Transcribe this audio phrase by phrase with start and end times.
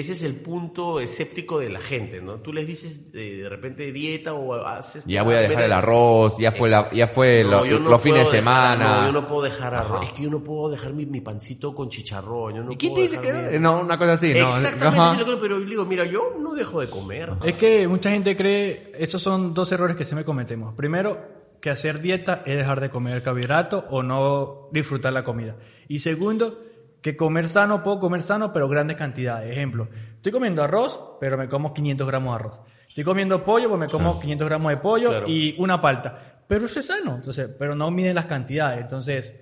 [0.00, 2.36] ese es el punto escéptico de la gente, ¿no?
[2.40, 5.04] Tú les dices eh, de repente dieta o haces...
[5.06, 8.00] Ya voy a dejar el arroz, ya fue, la, ya fue No, lo- no los
[8.02, 9.00] fines de semana.
[9.02, 10.04] no, yo no puedo dejar arroz.
[10.04, 12.54] Es que yo no puedo dejar mi, mi pancito con chicharrón.
[12.54, 13.80] Yo no ¿Y quién puedo te dice dejar que mi- no?
[13.80, 14.48] Una cosa así, ¿no?
[14.48, 15.12] Exactamente, Ajá.
[15.14, 17.32] sí lo creo, pero yo digo, mira, yo no dejo de comer.
[17.44, 20.74] Es que mucha gente cree, esos son dos errores que siempre cometemos.
[20.74, 21.18] Primero,
[21.60, 25.56] que hacer dieta es dejar de comer carbohidratos o no disfrutar la comida.
[25.88, 26.62] Y segundo,
[27.00, 29.50] que comer sano, puedo comer sano, pero grandes cantidades.
[29.52, 32.60] Ejemplo, estoy comiendo arroz, pero me como 500 gramos de arroz.
[32.88, 35.26] Estoy comiendo pollo, pues me como 500 gramos de pollo Claro.
[35.28, 36.42] y una palta.
[36.46, 38.80] Pero eso es sano, entonces, pero no miden las cantidades.
[38.80, 39.34] Entonces,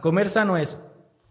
[0.00, 0.78] comer sano es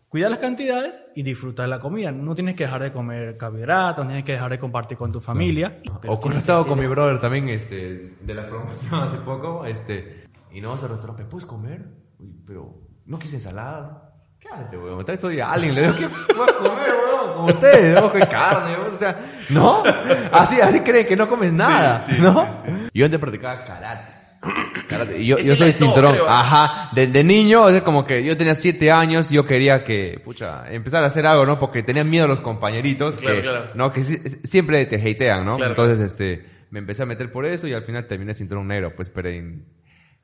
[0.08, 2.12] cuidar las cantidades y disfrutar la comida.
[2.12, 5.20] No tienes que dejar de comer carbohidratos, no tienes que dejar de compartir con tu
[5.20, 5.82] familia.
[6.08, 10.70] O con con mi brother también, este, de la promoción hace poco, este, y no
[10.70, 11.86] vamos al restaurante, ¿puedes comer?
[12.46, 12.74] Pero
[13.06, 14.11] no quise ensalada.
[14.52, 17.34] Cállate, weón, me traes hoy a alguien, le digo, ¿qué puedes comer, weón?
[17.36, 19.18] Como ustedes, ojo de carne, weón, o sea,
[19.50, 19.84] ¿no?
[20.32, 22.46] Así, así creen que no comes nada, ¿no?
[22.94, 24.08] Yo antes practicaba karate.
[24.90, 25.22] Karate.
[25.22, 26.14] Y yo, yo soy cinturón.
[26.14, 26.28] creo.
[26.28, 26.90] Ajá.
[26.94, 31.04] De, de niño, es como que yo tenía siete años yo quería que, pucha, empezar
[31.04, 31.60] a hacer algo, ¿no?
[31.60, 33.66] Porque tenía miedo a los compañeritos Claro, que, claro.
[33.76, 33.92] ¿no?
[33.92, 35.58] Que si- siempre te hatean, ¿no?
[35.58, 38.94] Claro, Entonces, este, me empecé a meter por eso y al final terminé cinturón negro,
[38.96, 39.64] pues, pero en...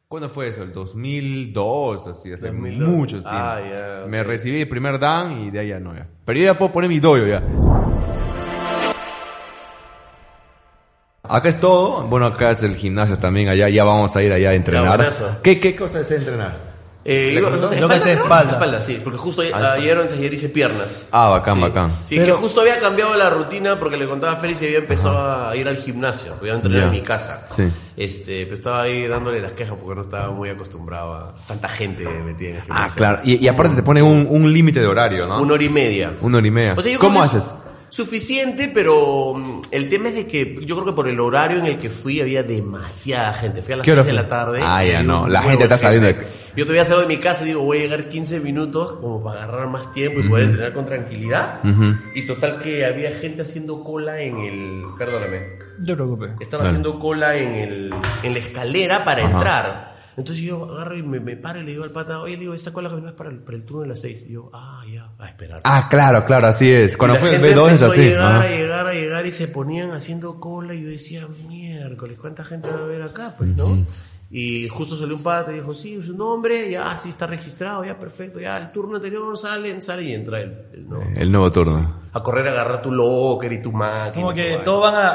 [0.10, 0.64] ¿Cuándo fue eso?
[0.64, 2.88] El 2002, así, hace 2002.
[2.88, 3.42] muchos tiempos.
[3.42, 4.08] Ah, ok.
[4.08, 6.08] Me recibí el primer dan y de ahí ya no, ya.
[6.24, 7.44] Pero yo ya puedo poner mi doyo ya.
[11.24, 12.08] Acá es todo.
[12.08, 13.50] Bueno, acá es el gimnasio también.
[13.50, 15.10] Allá ya vamos a ir allá a entrenar.
[15.44, 16.67] ¿Qué, ¿Qué cosa es entrenar?
[17.10, 18.22] Eh, ¿Le iba- no sé, Lo que es creo?
[18.22, 18.52] espalda.
[18.52, 21.08] Espalda, sí, porque justo ayer o antes de ayer hice piernas.
[21.12, 21.62] Ah, bacán, Sí.
[21.62, 21.92] bacán.
[22.10, 24.80] Sí, Pero- que justo había cambiado la rutina porque le contaba a Félix y había
[24.80, 26.86] empezado a ir al gimnasio, porque iba a entrenar Ya.
[26.88, 27.46] en mi casa.
[27.50, 27.64] Sí.
[27.96, 32.04] Este, pero estaba ahí dándole las quejas porque no estaba muy acostumbrado a tanta gente
[32.26, 32.96] metida en el Ah, gimnasio.
[32.98, 33.22] claro.
[33.24, 35.42] Y, y aparte te pone un, un límite de horario, ¿no?
[35.42, 36.12] Una hora y media.
[36.22, 36.74] Una hora y media.
[36.78, 37.46] O sea, yo ¿Cómo haces?
[37.46, 37.54] es
[37.90, 41.66] Suficiente, pero mm, el tema es de que yo creo que por el horario en
[41.68, 43.64] el que fui había demasiada gente.
[43.64, 44.24] Fui a las ¿Qué hora 6 de fue?
[44.24, 44.60] la tarde.
[44.62, 47.50] Ah, ya, no, la gente está saliendo de- Yo todavía salgo de mi casa y
[47.50, 50.88] digo, voy a llegar 15 minutos como para agarrar más tiempo y poder entrenar con
[50.88, 51.60] tranquilidad.
[52.16, 54.84] Y total que había gente haciendo cola en el...
[54.98, 55.40] Perdóname.
[55.78, 56.32] No te preocupes.
[56.40, 59.98] Estaba haciendo cola en, el, en la escalera para entrar.
[60.18, 62.56] Entonces yo agarro y me, me paro y le digo al pata, oye, le digo,
[62.56, 64.26] esta cola que no es para el, para el turno de las 6.
[64.28, 65.62] Y yo, ah, ya, a esperar.
[65.64, 66.98] Ah, claro, claro, así es.
[66.98, 68.00] Cuando fue el gente B2 es así.
[68.00, 68.42] a llegar, Ajá.
[68.42, 72.68] a llegar, a llegar y se ponían haciendo cola y yo decía, miércoles, ¿cuánta gente
[72.68, 73.36] va a haber acá?
[73.38, 73.86] Pues, ¿no?
[74.30, 77.98] Y justo salió un pata y dijo, sí, su nombre, ya, sí está registrado, ya,
[77.98, 81.06] perfecto, ya, el turno anterior salen, sale y entra el, el nuevo.
[81.16, 82.02] El nuevo turno.
[82.12, 84.12] A correr a agarrar tu locker y tu máquina.
[84.26, 85.10] Como que todos van a,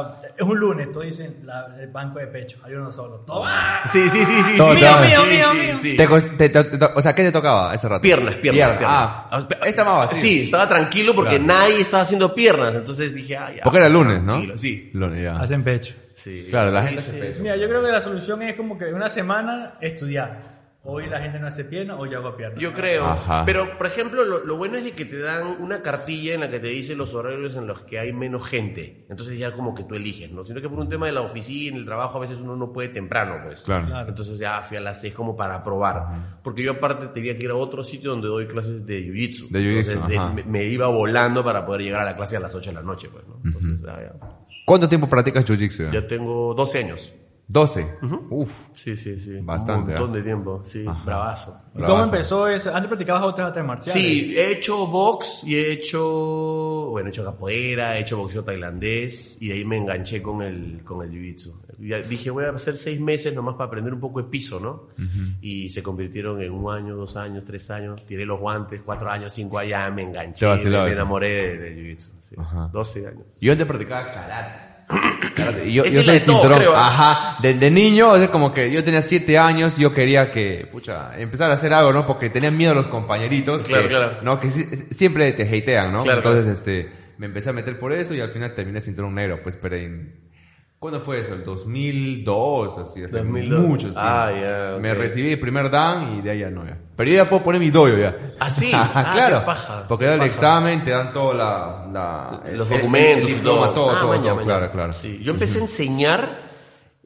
[0.00, 2.58] a Es un lunes, todos dicen la- el banco de pecho.
[2.62, 3.24] Hay uno solo.
[3.26, 3.80] Vaina.
[3.86, 4.52] Sí, sí, sí, sí.
[4.52, 5.78] Sí, Mío, sí, mío, sí, mío.
[5.82, 5.96] sí.
[5.96, 8.02] Te te- te- te- o sea, ¿qué te tocaba ese rato?
[8.02, 8.88] Piernas, piernas, piernas.
[9.30, 10.18] Ah, esta más vacío.
[10.22, 11.46] Sí, estaba tranquilo porque Claro.
[11.60, 12.74] nadie estaba haciendo piernas.
[12.76, 13.62] Entonces dije, ah, ya.
[13.64, 14.32] Porque era lunes, ¿no?
[14.32, 14.90] tranquilo, Sí.
[14.92, 15.36] Lunes, ya.
[15.40, 15.94] Hacen pecho.
[16.22, 16.46] Sí.
[16.50, 17.10] Claro, la gente sí.
[17.10, 17.42] hace pecho.
[17.42, 20.52] Mira, yo creo que la solución es como que una semana estudiar.
[20.84, 22.58] Hoy la gente no hace pierna, hoy yo hago pierna.
[22.58, 23.04] Yo creo.
[23.06, 23.44] Ajá.
[23.46, 26.50] Pero, por ejemplo, lo, lo bueno es de que te dan una cartilla en la
[26.50, 29.06] que te dice los horarios en los que hay menos gente.
[29.08, 30.44] Entonces ya como que tú eliges, ¿no?
[30.44, 32.88] Sino que por un tema de la oficina, el trabajo, a veces uno no puede
[32.88, 33.60] temprano, pues.
[33.60, 33.86] Claro.
[33.86, 34.08] Claro.
[34.08, 36.04] Entonces ya fui a las seis como para probar.
[36.42, 39.50] Porque yo aparte tenía que ir a otro sitio donde doy clases de jiu-jitsu.
[39.50, 42.40] De jiu-jitsu, Entonces, de- me, me iba volando para poder llegar a la clase a
[42.40, 43.40] las 8 de la noche, pues, ¿no?
[43.44, 44.31] Entonces, ya, ya.
[44.64, 45.90] ¿Cuánto tiempo practicas jiu-jitsu?
[45.92, 47.12] Ya tengo 12 años.
[47.48, 47.86] 12.
[48.30, 48.68] Uf.
[48.74, 49.38] Sí, sí, sí.
[49.42, 50.16] Bastante, Un montón ¿ah?
[50.16, 50.84] de tiempo, sí.
[51.04, 51.60] Bravazo.
[51.74, 52.74] ¿Y cómo empezó eso?
[52.74, 54.02] Antes practicabas otras artes marciales.
[54.02, 59.42] Sí, he hecho box y he hecho, bueno, he hecho capoeira, he hecho boxeo tailandés
[59.42, 61.52] y de ahí me enganché con el, con el jiu-jitsu.
[61.78, 64.88] Ya dije, voy a hacer seis meses nomás para aprender un poco de piso, ¿no?
[65.40, 69.32] Y se convirtieron en un año, dos años, tres años, tiré los guantes, cuatro años,
[69.32, 72.34] cinco años, ya me enganché, me, enamoré de, jiu-jitsu, sí.
[72.38, 72.68] Ajá.
[72.72, 73.24] 12 años.
[73.40, 74.72] Yo antes practicaba karate.
[75.34, 75.72] Karate.
[75.72, 76.58] Yo, yo soy cinturón.
[76.58, 76.88] creo, ¿ah?
[76.88, 77.38] Ajá.
[77.42, 81.18] De, de niño, es como que yo tenía siete años y yo quería que, pucha,
[81.18, 82.06] empezar a hacer algo, ¿no?
[82.06, 83.62] Porque tenía miedo a los compañeritos.
[83.62, 84.18] Claro, que, claro.
[84.22, 84.38] ¿no?
[84.38, 86.02] Que si- siempre te hatean, ¿no?
[86.02, 89.40] Claro, Entonces, este, me empecé a meter por eso y al final terminé cinturón negro.
[89.42, 90.12] Pues, pero en,
[90.82, 91.32] ¿cuándo fue eso?
[91.34, 93.60] El 2002, así, hace 2002.
[93.60, 94.32] muchos Ah,
[94.74, 96.76] ya, Me recibí el primer dan y de ahí ya no, ya.
[96.96, 98.34] Pero yo ya puedo poner mi doyo ya.
[98.40, 98.70] ¿Ah, sí?
[98.74, 99.38] Ah, claro.
[99.40, 103.30] qué paja, Porque da el examen, te dan toda la, la- los el- documentos el
[103.30, 103.74] y diploma, todo.
[103.74, 104.46] todo, Ah, todo, maña, todo, maña.
[104.46, 104.92] claro, claro.
[104.92, 106.38] Sí, yo empecé a enseñar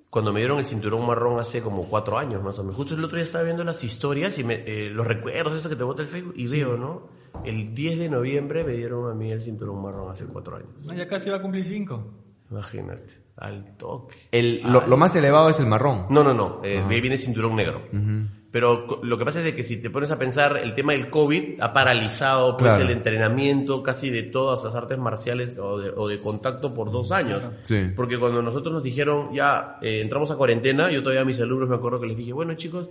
[0.09, 2.77] cuando me dieron el cinturón marrón hace como cuatro años más o menos.
[2.77, 5.77] Justo el otro día estaba viendo las historias y me, eh, los recuerdos, esto que
[5.77, 7.09] te bota el Facebook, y veo, ¿no?
[7.45, 10.87] El 10 de noviembre me dieron a mí el cinturón marrón hace cuatro años.
[10.87, 12.03] No, ya casi va a cumplir cinco.
[12.51, 14.17] Imagínate, al toque.
[14.33, 16.07] El, lo, lo más elevado es el marrón.
[16.11, 17.83] No, no, no, eh, de ahí viene cinturón negro.
[18.51, 21.11] Pero lo que pasa es de que si te pones a pensar, el tema del
[21.11, 22.89] COVID ha paralizado pues Claro.
[22.89, 27.13] el entrenamiento casi de todas las artes marciales o de, o de contacto por dos
[27.13, 27.43] años.
[27.65, 27.91] Sí.
[27.95, 31.69] Porque cuando nosotros nos dijeron, ya eh, entramos a cuarentena, yo todavía a mis alumnos
[31.69, 32.89] me acuerdo que les dije, bueno chicos,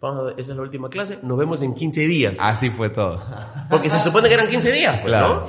[0.00, 2.38] vamos a, esa es la última clase, nos vemos en 15 días.
[2.40, 3.22] Así fue todo.
[3.70, 5.28] Porque se supone que eran 15 días, pues, Claro.
[5.28, 5.46] ¿no?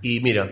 [0.00, 0.48] Y mira.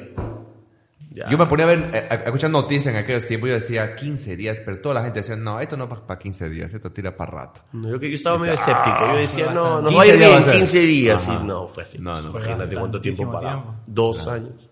[1.16, 1.28] Ya.
[1.30, 3.54] Yo me ponía a ver, eh, a- a escuchar noticias en aquellos tiempos y yo
[3.54, 6.72] decía 15 días, pero toda la gente decía, no, esto no es para 15 días,
[6.74, 7.62] esto tira para rato.
[7.72, 8.98] No, yo, que yo estaba medio escéptico.
[9.00, 10.52] Yo decía, no, 15 va a ir bien ser.
[10.58, 11.28] 15 días.
[11.28, 11.98] Y no, fue así.
[11.98, 12.30] No, no.
[12.30, 13.64] Imagínate cuánto tiempo para.
[13.86, 14.65] Dos años.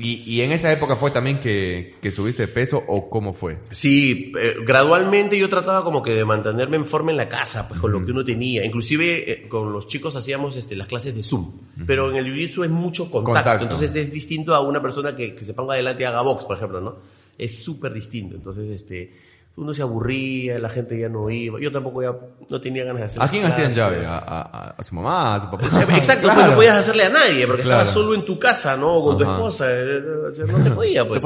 [0.00, 3.58] ¿Y, y en esa época fue también que, que subiste de peso o cómo fue?
[3.70, 7.80] Sí, eh, gradualmente yo trataba como que de mantenerme en forma en la casa, pues
[7.80, 8.64] con lo que uno tenía.
[8.64, 11.50] Inclusive eh, con los chicos hacíamos este, las clases de Zoom.
[11.84, 13.32] Pero en el Jiu-Jitsu es mucho contacto.
[13.32, 13.64] Contacto.
[13.64, 16.56] Entonces es distinto a una persona que, que se ponga adelante y haga box, por
[16.56, 16.98] ejemplo, ¿no?
[17.36, 18.36] Es súper distinto.
[18.36, 19.12] Entonces, este,
[19.60, 21.58] uno se aburría, la gente ya no iba.
[21.60, 22.12] Yo tampoco ya
[22.48, 24.06] no tenía ganas de hacer ¿A quién hacían llave?
[24.06, 25.34] ¿A, a- a su mamá?
[25.34, 25.66] ¿A su papá?
[25.96, 26.34] Exacto, Claro.
[26.36, 27.82] pues no podías hacerle a nadie, porque Claro.
[27.82, 28.86] estabas solo en tu casa, ¿no?
[28.94, 31.22] O con tu esposa, eh, o sea, no se podía, pues.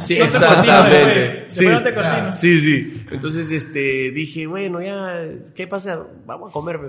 [0.00, 1.46] Sí, exactamente.
[1.50, 1.66] Sí,
[2.32, 3.06] sí, sí.
[3.10, 5.20] Entonces, este, dije, bueno, ya,
[5.54, 6.02] ¿qué pasa?
[6.24, 6.80] Vamos a comer.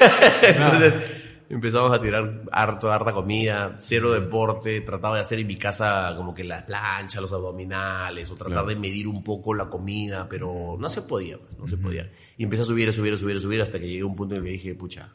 [0.42, 0.98] Entonces,
[1.48, 6.34] empezamos a tirar harto, harta comida, cero deporte, trataba de hacer en mi casa como
[6.34, 8.68] que la plancha, los abdominales, o tratar Claro.
[8.68, 12.10] de medir un poco la comida, pero no se podía, pues, no se podía.
[12.36, 14.16] Y empecé a subir, a subir, a subir, a subir, hasta que llegué a un
[14.16, 15.12] punto en el que dije, pucha,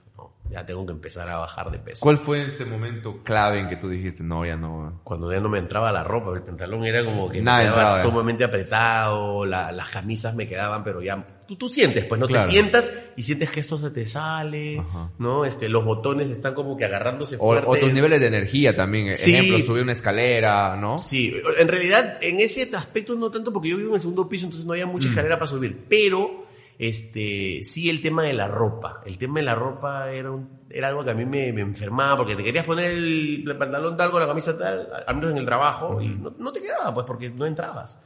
[0.52, 2.02] ya tengo que empezar a bajar de peso.
[2.02, 5.00] ¿Cuál fue ese momento clave en que tú dijiste, no, ya no?
[5.04, 8.02] Cuando ya no me entraba la ropa, el pantalón era como que Nada quedaba entraba.
[8.02, 12.46] sumamente apretado, la- las camisas me quedaban, pero ya tú, tú sientes, pues no Claro.
[12.46, 15.12] te sientas y sientes que esto se te sale, Ajá.
[15.20, 15.46] ¿no?
[15.46, 17.68] Este, los botones están como que agarrándose O, fuerte.
[17.70, 19.16] o tus niveles de energía también.
[19.16, 19.34] Sí.
[19.34, 20.98] Ejemplo, subir una escalera, ¿no?
[21.00, 24.46] Sí, en realidad en ese aspecto no tanto porque yo vivo en el segundo piso,
[24.46, 25.12] entonces no había mucha Mm.
[25.12, 26.41] escalera para subir, pero
[26.86, 30.88] este sí el tema de la ropa, el tema de la ropa era un- era
[30.88, 34.10] algo que a mí me, me enfermaba porque te querías poner el, el pantalón tal
[34.10, 37.06] con la camisa tal, al menos en el trabajo y no, no te quedaba pues
[37.06, 38.02] porque no entrabas.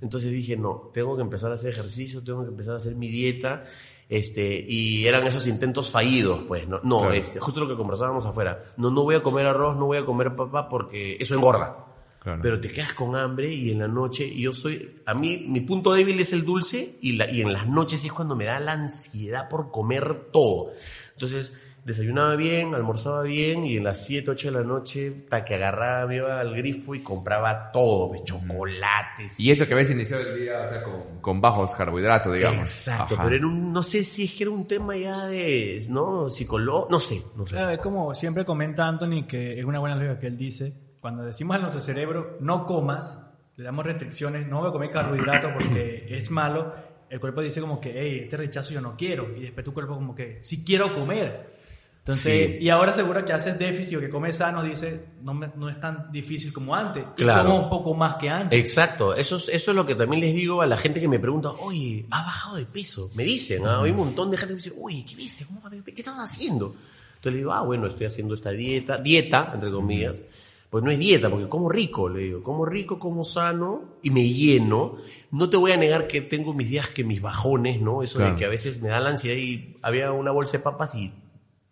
[0.00, 3.08] Entonces dije, no, tengo que empezar a hacer ejercicio, tengo que empezar a hacer mi
[3.08, 3.64] dieta.
[4.08, 7.14] Este, y eran esos intentos fallidos, pues, no, no, Claro.
[7.14, 8.62] este, justo lo que conversábamos afuera.
[8.76, 11.86] No, no voy a comer arroz, no voy a comer papa porque eso engorda.
[12.24, 12.40] Claro.
[12.42, 15.60] Pero te quedas con hambre y en la noche, y yo soy, a mí, mi
[15.60, 18.58] punto débil es el dulce y, la, y en las noches es cuando me da
[18.60, 20.72] la ansiedad por comer todo.
[21.12, 21.52] Entonces,
[21.84, 26.06] desayunaba bien, almorzaba bien y en las 7, 8 de la noche, hasta que agarraba,
[26.06, 29.38] me iba al grifo y compraba todo, pues, chocolates.
[29.38, 32.60] Y eso que habías iniciado el día, o sea, con, con bajos carbohidratos, digamos.
[32.60, 33.24] Exacto, Ajá.
[33.24, 36.30] pero era un, no sé si es que era un tema ya de, ¿no?
[36.30, 37.56] Psicológico, no sé, no sé.
[37.56, 40.72] Claro, es como siempre comenta Anthony que es una buena lógica que él dice,
[41.04, 43.20] cuando decimos a nuestro cerebro no comas,
[43.58, 46.72] le damos restricciones, no voy a comer carbohidratos porque es malo,
[47.10, 49.96] el cuerpo dice como que, hey, este rechazo yo no quiero, y después tu cuerpo
[49.96, 51.52] como que, sí quiero comer.
[51.98, 52.56] Entonces, Sí.
[52.64, 55.78] y ahora seguro que haces déficit o que comes sano, dice, no, me- no es
[55.78, 57.50] tan difícil como antes, y Claro.
[57.50, 58.58] como un poco más que antes.
[58.58, 61.18] Exacto, eso es, eso es lo que también les digo a la gente que me
[61.18, 63.10] pregunta, oye, ¿has bajado de peso?
[63.14, 63.82] Me dicen, ¿ah?
[63.82, 65.44] hay un montón de gente que me dice, oye, ¿qué viste?
[65.44, 65.60] ¿Cómo?
[65.84, 66.74] ¿Qué estás haciendo?
[67.16, 70.22] Entonces le digo, ah, bueno, estoy haciendo esta dieta, dieta, entre comillas,
[70.70, 74.28] pues no es dieta, porque como rico, le digo, como rico, como sano y me
[74.28, 74.96] lleno.
[75.30, 78.02] No te voy a negar que tengo mis días que mis bajones, ¿no?
[78.02, 78.32] Eso Claro.
[78.32, 81.12] de que a veces me da la ansiedad y había una bolsa de papas y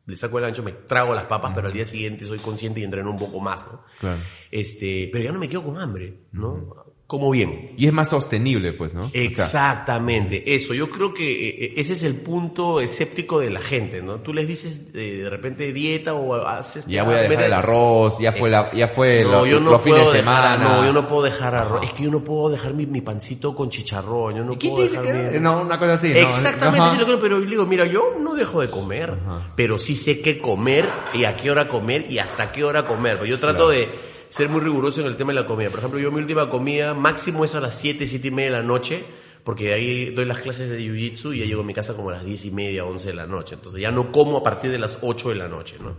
[0.07, 2.85] le saco el ancho, me trago las papas, pero al día siguiente soy consciente y
[2.85, 3.83] entreno un poco más, ¿no?
[4.01, 4.21] Claro.
[4.51, 6.82] Este, pero ya no me quedo con hambre, ¿no?
[7.13, 7.73] Como bien.
[7.77, 9.03] Y es más sostenible, pues, ¿no?
[9.03, 10.73] O sea, Exactamente, eso.
[10.73, 14.21] Yo creo que eh, ese es el punto escéptico de la gente, ¿no?
[14.21, 16.87] Tú les dices eh, de repente dieta o haces...
[16.87, 19.73] ya voy a dejar el arroz, ya fue, la, ya fue No, lo- yo no
[19.73, 20.57] los fines de dejar, semana.
[20.81, 21.85] no, yo no puedo dejar arroz.
[21.85, 24.89] Es que yo no puedo dejar mi, mi pancito con chicharrón, yo no ¿Quién puedo
[24.89, 26.07] dejar mi- No, una cosa así.
[26.13, 29.19] Exactamente, sí lo creo, pero le digo, mira, yo no dejo de comer,
[29.55, 33.19] pero sí sé qué comer y a qué hora comer y hasta qué hora comer.
[33.19, 33.69] Pues yo trato Claro.
[33.71, 35.69] de ser muy riguroso en el tema de la comida.
[35.69, 38.57] Por ejemplo, yo mi última comida máximo es a las 7, 7 y media de
[38.57, 39.05] la noche,
[39.45, 42.09] porque de ahí doy las clases de Jiu-Jitsu y ya llego a mi casa como
[42.09, 43.57] a las 10 y media, 11 de la noche.
[43.57, 45.97] Entonces ya no como a partir de las 8 de la noche, ¿no?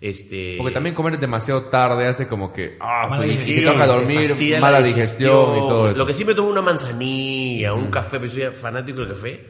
[0.00, 0.54] Este...
[0.56, 4.80] Porque también comer demasiado tarde hace como que, ah, Mala digestión, que toca dormir, mala
[4.80, 5.98] digestión, y todo eso.
[5.98, 9.46] Lo que sí me tomo una manzanilla, un café, pero soy fanático del café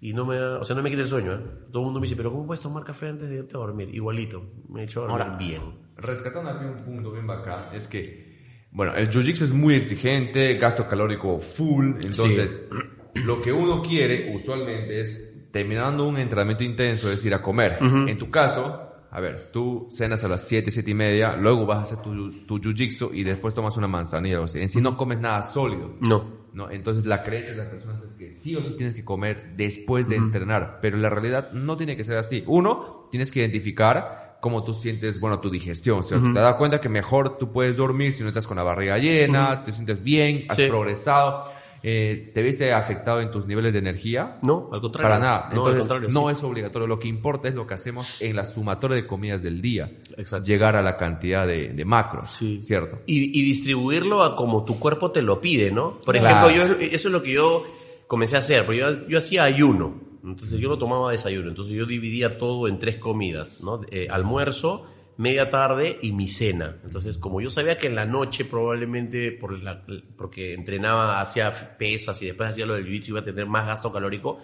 [0.00, 1.40] y no me da, o sea, no me quita el sueño, ¿eh?
[1.70, 3.94] Todo el mundo me dice, pero ¿cómo puedes tomar café antes de irte a dormir?
[3.94, 5.87] Igualito, me he hecho dormir Ahora, bien.
[5.98, 10.88] Rescatando aquí un punto bien bacán, es que, bueno, el jiu-jitsu es muy exigente, gasto
[10.88, 12.68] calórico full, entonces,
[13.24, 17.78] lo que uno quiere usualmente es, terminando un entrenamiento intenso, es ir a comer.
[17.80, 21.78] En tu caso, a ver, tú cenas a las 7, 7 y media, luego vas
[21.78, 24.60] a hacer tu, tu jiu-jitsu y después tomas una manzanilla o así.
[24.60, 25.96] En sí no comes nada sólido.
[26.00, 26.38] No.
[26.52, 26.70] ¿no?
[26.70, 30.08] Entonces la creencia de las personas es que sí o sí tienes que comer después
[30.08, 32.44] de entrenar, pero la realidad no tiene que ser así.
[32.46, 36.32] Uno, tienes que identificar cómo tú sientes, bueno, tu digestión, ¿cierto?
[36.32, 39.62] Te das cuenta que mejor tú puedes dormir si no estás con la barriga llena,
[39.64, 40.66] te sientes bien, has Sí.
[40.68, 41.44] progresado.
[41.80, 44.38] Eh, ¿Te viste afectado en tus niveles de energía?
[44.42, 45.08] No, al contrario.
[45.10, 45.38] Para nada.
[45.52, 46.08] No, al Entonces, contrario.
[46.10, 46.32] no sí.
[46.36, 46.88] es obligatorio.
[46.88, 49.88] Lo que importa es lo que hacemos en la sumatoria de comidas del día.
[50.16, 50.44] Exacto.
[50.44, 52.30] Llegar a la cantidad de, de macros.
[52.32, 52.60] Sí.
[52.60, 52.98] ¿Cierto?
[53.06, 55.98] Y, y distribuirlo a como tu cuerpo te lo pide, ¿no?
[56.04, 56.48] Por Claro.
[56.48, 57.62] ejemplo, yo, eso es lo que yo
[58.08, 59.94] comencé a hacer, porque yo, yo hacía ayuno,
[60.32, 63.80] entonces yo no tomaba desayuno, entonces yo dividía todo en tres comidas, ¿no?
[63.90, 66.76] Eh, almuerzo, media tarde y mi cena.
[66.84, 69.82] Entonces, como yo sabía que en la noche probablemente, por la-
[70.16, 73.90] porque entrenaba, hacía pesas y después hacía lo del jiu-jitsu, iba a tener más gasto
[73.92, 74.38] calórico,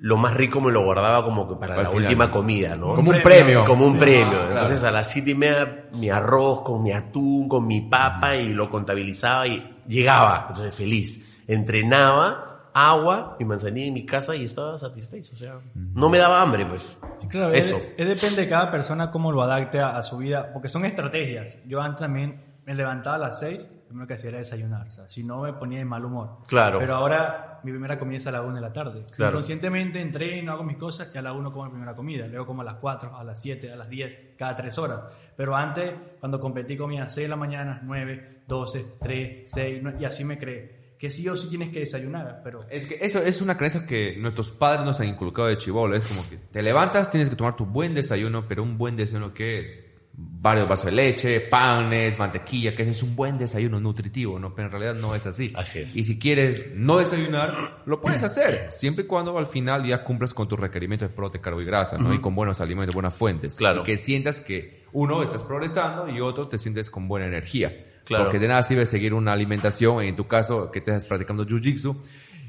[0.00, 2.04] lo más rico me lo guardaba como que para Al la final.
[2.04, 2.94] última comida, ¿no?
[2.94, 3.64] Como un premio.
[3.64, 4.28] Como un premio.
[4.30, 4.50] claro.
[4.52, 8.52] Entonces a las siete y media mi arroz con mi atún, con mi papa y
[8.52, 10.46] lo contabilizaba y llegaba.
[10.50, 11.42] Entonces feliz.
[11.48, 15.34] Entrenaba, agua, mi manzanilla en mi casa y estaba satisfecho.
[15.34, 16.96] O sea, no me daba hambre, pues.
[17.18, 17.76] Sí, claro, Eso.
[17.76, 20.84] Es, es depende de cada persona cómo lo adapte a, a su vida, porque son
[20.84, 21.58] estrategias.
[21.66, 24.90] Yo antes también me levantaba a las 6, lo primero que hacía era desayunar, o
[24.90, 26.40] sea, si no me ponía de mal humor.
[26.46, 26.78] Claro.
[26.78, 29.06] Pero ahora mi primera comida es a la 1 de la tarde.
[29.10, 29.32] Claro.
[29.32, 32.60] Inconscientemente entreno, hago mis cosas y a la 1 como mi primera comida, luego como
[32.60, 35.00] a las 4, a las 7, a las 10, cada 3 horas.
[35.34, 40.04] Pero antes, cuando competí comía a 6 de la mañana, 9, 12, 3, 6, y
[40.04, 40.77] así me creé.
[40.98, 42.66] Que sí o sí tienes que desayunar, pero...
[42.68, 45.94] Es que eso es una creencia que nuestros padres nos han inculcado de chivolo.
[45.94, 49.32] Es como que te levantas, tienes que tomar tu buen desayuno, pero un buen desayuno
[49.32, 49.84] ¿qué es?
[50.12, 54.52] Varios vasos de leche, panes, mantequilla, que es un buen desayuno nutritivo, ¿no?
[54.52, 55.52] Pero en realidad no es así.
[55.54, 55.94] Así es.
[55.94, 60.34] Y si quieres no desayunar, lo puedes hacer, siempre y cuando al final ya cumplas
[60.34, 62.12] con tus requerimientos de proteína, carbo y grasa, ¿no?
[62.12, 63.54] Y con buenos alimentos, buenas fuentes.
[63.54, 63.82] Claro.
[63.82, 67.84] Y que sientas que uno estás progresando y otro te sientes con buena energía.
[68.08, 68.24] Claro.
[68.24, 71.94] Porque de nada sirve seguir una alimentación, en tu caso, que estés practicando jiu-jitsu,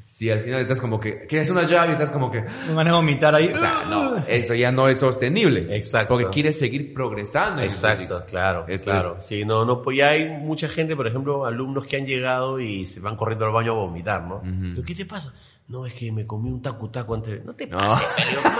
[0.06, 2.88] si al final estás como que, quieres una llave y estás como que, Me van
[2.88, 3.48] a vomitar ahí.
[3.48, 5.76] o sea, no, eso ya no es sostenible.
[5.76, 6.16] Exacto.
[6.16, 7.62] Porque quieres seguir progresando.
[7.62, 9.18] Exacto, claro, Eso claro.
[9.20, 9.26] es.
[9.26, 12.86] Sí, no, no, pues ya hay mucha gente, por ejemplo, alumnos que han llegado y
[12.86, 14.42] se van corriendo al baño a vomitar, ¿no?
[14.42, 15.34] Pero, ¿Qué te pasa?
[15.70, 17.34] No, es que me comí un tacu tacu antes.
[17.40, 17.46] de-".
[17.46, 17.78] No te No.
[17.78, 18.06] pases,
[18.44, 18.58] ¿cómo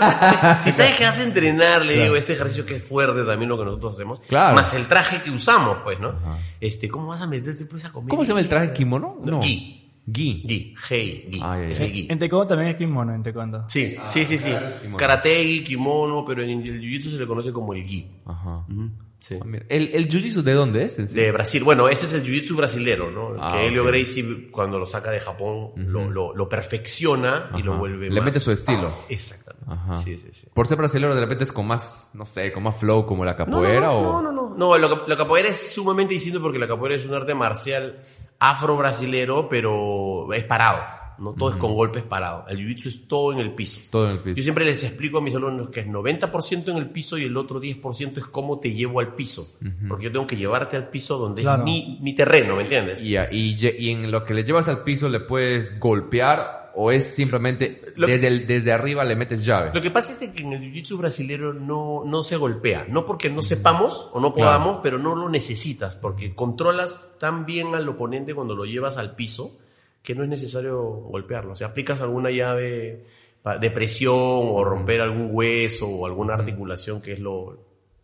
[0.62, 3.48] se- Si sabes que vas a entrenar, le digo, este ejercicio que es fuerte también
[3.48, 4.20] lo que nosotros hacemos.
[4.28, 4.54] Claro.
[4.54, 6.14] Más el traje que usamos, pues, ¿no?
[6.60, 8.08] Este, ¿cómo vas a meterte pues a comer?
[8.10, 9.18] ¿Cómo se llama el traje kimono?
[9.24, 9.76] No, gi.
[10.12, 10.42] Gi.
[10.48, 11.40] Gi, hey, gi.
[11.42, 11.68] Ah, ya, ya.
[11.70, 12.06] Es el gi.
[12.10, 13.64] En taekwondo también es kimono, en taekwondo.
[13.68, 14.48] Sí, sí, sí, sí.
[14.50, 14.96] claro, es kimono.
[14.96, 18.06] Karate, kimono, pero en el jiu-jitsu se le conoce como el gi.
[18.24, 18.64] Ajá.
[18.68, 18.90] Ujú,
[19.20, 19.38] Sí.
[19.40, 19.46] Ah.
[19.68, 20.94] ¿El, el jiu-jitsu de dónde es?
[20.94, 21.02] sí?
[21.04, 21.62] De Brasil.
[21.62, 23.34] Bueno, ese es el jiu-jitsu brasilero, ¿no?
[23.38, 23.84] Ah, que Helio.
[23.84, 28.24] Gracie, cuando lo saca de Japón, lo, lo, lo perfecciona y lo vuelve Le más-
[28.24, 28.90] mete su estilo.
[29.08, 29.66] Exactamente.
[29.72, 29.96] Ajá.
[29.96, 30.48] Sí, sí, sí.
[30.54, 33.32] Por ser brasileño de repente es con más, no sé, con más flow como la
[33.32, 34.02] No, capoeira no, o...
[34.02, 34.54] no, no, no.
[34.56, 38.02] No, lo- la capoeira es sumamente distinto porque la capoeira es un arte marcial
[38.38, 40.82] afro-brasilero, pero es parado.
[41.20, 42.44] No todo es con golpes parados.
[42.50, 43.80] El jiu-jitsu es todo en el piso.
[43.90, 44.36] Todo en el piso.
[44.36, 47.36] Yo siempre les explico a mis alumnos que es 90% en el piso y el
[47.36, 49.46] otro 10% es cómo te llevo al piso.
[49.88, 51.62] Porque yo tengo que llevarte al piso donde Claro.
[51.62, 53.02] es mi, mi terreno, ¿me entiendes?
[53.02, 57.04] Y, y, y en lo que le llevas al piso le puedes golpear o es
[57.14, 59.72] simplemente Lo- desde, el- desde arriba le metes llave.
[59.74, 62.86] Lo que pasa es que en el jiu-jitsu brasilero no, no se golpea.
[62.88, 65.96] No porque no sepamos o no podamos, pero no lo necesitas.
[65.96, 69.58] Porque controlas tan bien al oponente cuando lo llevas al piso
[70.02, 71.52] que no es necesario golpearlo.
[71.52, 73.04] O sea, aplicas alguna llave
[73.60, 77.58] de presión o romper algún hueso o alguna articulación que es lo,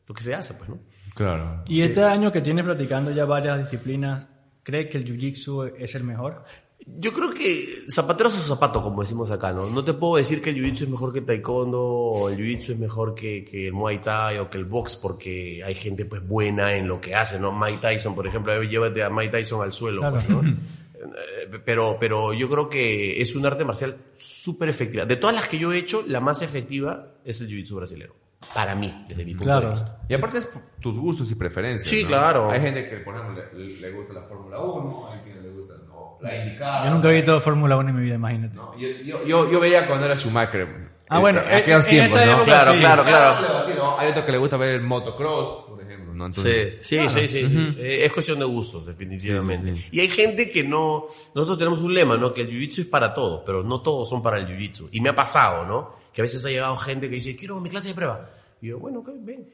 [0.06, 0.78] lo que se hace, pues, ¿no?
[1.14, 1.62] Claro.
[1.66, 4.26] Y este año que tienes practicando ya varias disciplinas,
[4.62, 6.44] ¿crees que el jiu-jitsu es el mejor?
[6.88, 9.68] Yo creo que zapatero a su zapato, como decimos acá, ¿no?
[9.68, 12.78] No te puedo decir que el jiu-jitsu es mejor que taekwondo o el jiu-jitsu es
[12.78, 16.76] mejor que, que el muay thai o que el box porque hay gente pues buena
[16.76, 17.50] en lo que hace, ¿no?
[17.58, 20.16] Mike Tyson, por ejemplo, a ver, llévate a Mike Tyson al suelo, Claro.
[20.16, 20.42] pues, ¿no?
[21.14, 25.04] Eh, Pero, pero yo creo que es un arte marcial súper efectiva.
[25.06, 28.12] De todas las que yo he hecho, la más efectiva es el jiu-jitsu brasileño.
[28.54, 29.66] Para mí, desde mi punto Claro.
[29.66, 30.00] de vista.
[30.08, 30.48] Y aparte es
[30.80, 31.88] tus gustos y preferencias.
[31.88, 32.08] Sí, ¿no?
[32.08, 32.50] claro.
[32.50, 35.74] Hay gente que, por ejemplo, le, le gusta la Fórmula 1, hay quien le gusta
[35.88, 36.84] no, la indicada.
[36.84, 38.56] Yo nunca he visto Fórmula 1 en mi vida, imagínate.
[38.56, 40.94] No, yo, yo, yo, yo veía cuando era Schumacher.
[41.08, 42.32] Ah, bueno, en aquellos en tiempos, esa ¿no?
[42.32, 42.78] época Claro, sí.
[42.80, 43.38] claro, claro.
[43.38, 43.98] Claro, sí, ¿no?
[43.98, 45.65] Hay otro que le gusta ver el motocross,
[46.16, 46.26] ¿no?
[46.26, 47.76] Entonces, Sí, sí, sí, sí, sí.
[47.78, 49.74] Eh, Es cuestión de gustos, definitivamente.
[49.74, 51.06] Sí, Y hay gente que no...
[51.34, 52.32] Nosotros tenemos un lema, ¿no?
[52.34, 54.88] Que el jiu-jitsu es para todos, pero no todos son para el jiu-jitsu.
[54.92, 55.94] Y me ha pasado, ¿no?
[56.12, 58.30] Que a veces ha llegado gente que dice, quiero mi clase de prueba.
[58.60, 59.50] Y yo, bueno, ok, ven.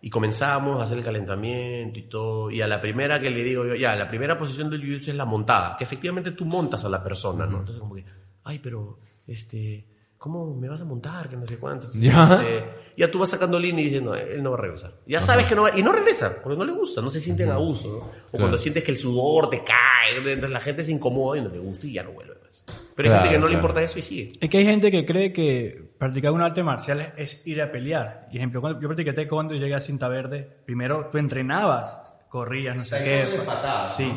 [0.00, 2.50] Y comenzamos a hacer el calentamiento y todo.
[2.50, 5.14] Y a la primera que le digo yo, ya, la primera posición del jiu-jitsu es
[5.14, 5.76] la montada.
[5.76, 7.58] Que efectivamente tú montas a la persona, ¿no?
[7.58, 8.04] Entonces como que,
[8.44, 9.86] ay, pero, este...
[10.18, 11.28] ¿cómo me vas a montar?
[11.28, 11.86] Que no sé cuánto.
[11.86, 12.24] Entonces, Ya.
[12.24, 12.64] este,
[12.96, 14.92] ya tú vas sacando línea y dices, no, él no va a regresar.
[15.06, 17.44] Ya sabes que no va, y no regresa, porque no le gusta, no se siente
[17.44, 18.10] en abuso, ¿no?
[18.32, 21.48] O cuando sientes que el sudor te cae, entonces la gente se incomoda y no
[21.48, 22.64] le gusta y ya no vuelve más.
[22.96, 23.62] Pero hay Claro, gente que no le claro.
[23.62, 24.32] importa eso y sigue.
[24.40, 28.26] Es que hay gente que cree que practicar un arte marcial es, ir a pelear.
[28.32, 32.74] Y ejemplo, cuando yo practiqué taekwondo y llegué a cinta verde, primero tú entrenabas, corrías,
[32.76, 33.42] no sé qué.
[33.46, 34.12] patadas, Sí.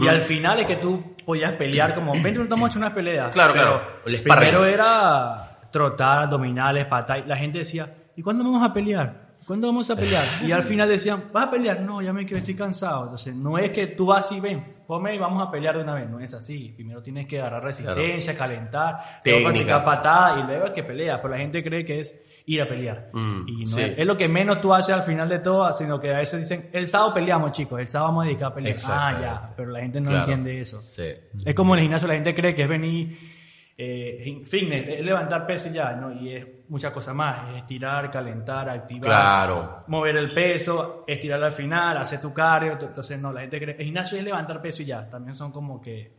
[0.00, 3.32] Y al final es que tú podías pelear como 20 minutos hemos hecho unas peleas.
[3.32, 4.38] Claro, pero claro, el sparring.
[4.50, 7.26] Primero era trotar, abdominales, patar.
[7.26, 9.26] La gente decía, ¿y cuándo vamos a pelear?
[9.46, 10.24] ¿Cuándo vamos a pelear?
[10.44, 11.80] Y al final decían, ¿vas a pelear?
[11.80, 13.04] No, ya me quedo, estoy cansado.
[13.04, 15.94] Entonces, no es que tú vas y ven, come y vamos a pelear de una
[15.94, 16.08] vez.
[16.10, 16.72] No es así.
[16.74, 18.94] Primero tienes que agarrar resistencia, calentar,
[19.24, 19.48] luego Técnica.
[19.50, 21.22] practicar patada y luego es que pelea.
[21.22, 23.10] Pero la gente cree que es ir a pelear.
[23.12, 23.80] Mm, y no sí.
[23.82, 26.40] es, es lo que menos tú haces al final de todo, sino que a veces
[26.40, 28.76] dicen, el sábado peleamos, chicos, el sábado vamos a dedicar a pelear.
[28.88, 29.52] Ah, ya.
[29.56, 30.22] Pero la gente no Claro.
[30.24, 30.82] entiende eso.
[30.88, 31.04] Sí.
[31.44, 33.35] Es como en el gimnasio, la gente cree que es venir,
[33.78, 36.12] eh, fitness, es levantar peso y ya, ¿no?
[36.12, 39.84] Y es muchas cosas más, es estirar, calentar, activar, Claro.
[39.88, 43.84] mover el peso, estirar al final, hacer tu cardio, entonces no, la gente cree, el
[43.84, 46.10] gimnasio es levantar peso y ya, también son como que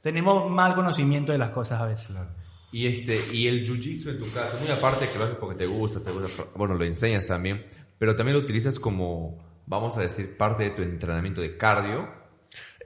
[0.00, 2.10] tenemos mal conocimiento de las cosas a veces.
[2.72, 5.66] Y este y el jiu-jitsu en tu caso, muy aparte que lo haces porque te
[5.66, 7.64] gusta, te gusta, bueno, lo enseñas también,
[7.96, 12.08] pero también lo utilizas como vamos a decir parte de tu entrenamiento de cardio,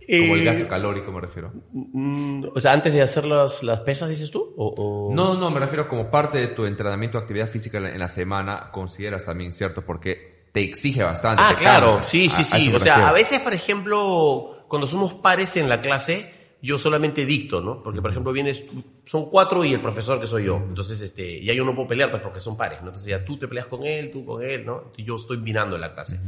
[0.09, 1.53] como el Eh, gasto calórico me refiero.
[1.73, 4.55] Mm, o sea, antes de hacer las, las pesas, dices tú?
[4.57, 8.09] O, o- No, no, me refiero como parte de tu entrenamiento, actividad física en la-
[8.09, 9.83] semana, consideras también, ¿cierto?
[9.85, 11.43] Porque te exige bastante.
[11.45, 12.03] Ah, claro, cansa.
[12.09, 12.69] sí, sí, A- a sí.
[12.71, 17.25] me O sea, a veces, por ejemplo, cuando somos pares en la clase, yo solamente
[17.27, 17.83] dicto, ¿no?
[17.83, 18.65] Porque, por ejemplo, vienes,
[19.05, 20.57] son cuatro y el profesor que soy yo.
[20.57, 22.89] Entonces, este, ya yo no puedo pelear, pues, porque son pares, ¿no?
[22.89, 24.91] Entonces, ya tú te peleas con él, tú con él, ¿no?
[24.97, 26.19] Y yo estoy mirando en la clase.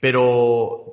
[0.00, 0.84] Pero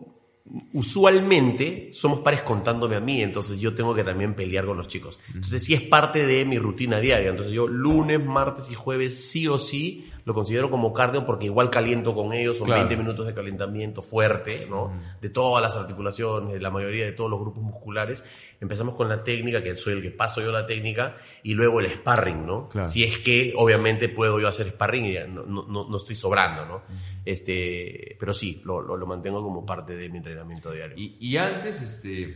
[0.73, 5.19] usualmente somos pares contándome a mí, entonces yo tengo que también pelear con los chicos.
[5.27, 7.29] Entonces sí es parte de mi rutina diaria.
[7.29, 11.69] Entonces yo lunes, martes y jueves sí o sí lo considero como cardio porque igual
[11.69, 12.81] caliento con ellos, son Claro.
[12.81, 14.91] 20 minutos de calentamiento fuerte, ¿no?
[15.21, 18.25] De todas las articulaciones, de la mayoría de todos los grupos musculares.
[18.59, 21.89] Empezamos con la técnica, que soy el que paso yo la técnica, y luego el
[21.93, 22.67] sparring, ¿no?
[22.67, 22.85] Claro.
[22.87, 26.65] Si es que obviamente puedo yo hacer sparring y ya no, no, no- estoy sobrando,
[26.65, 26.81] ¿no?
[27.23, 30.95] Este, pero sí, lo, lo, lo mantengo como parte de mi entrenamiento diario.
[30.97, 32.35] Y, y antes, este,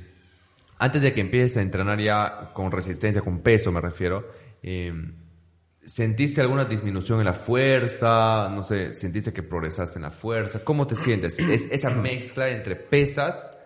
[0.78, 4.26] antes de que empieces a entrenar ya con resistencia, con peso me refiero,
[4.64, 4.94] eh,
[5.92, 8.50] ¿sentiste alguna disminución en la fuerza?
[8.50, 10.64] No sé, ¿sentiste que progresaste en la fuerza?
[10.64, 11.38] ¿Cómo te sientes?
[11.40, 13.58] Es esa mezcla entre pesas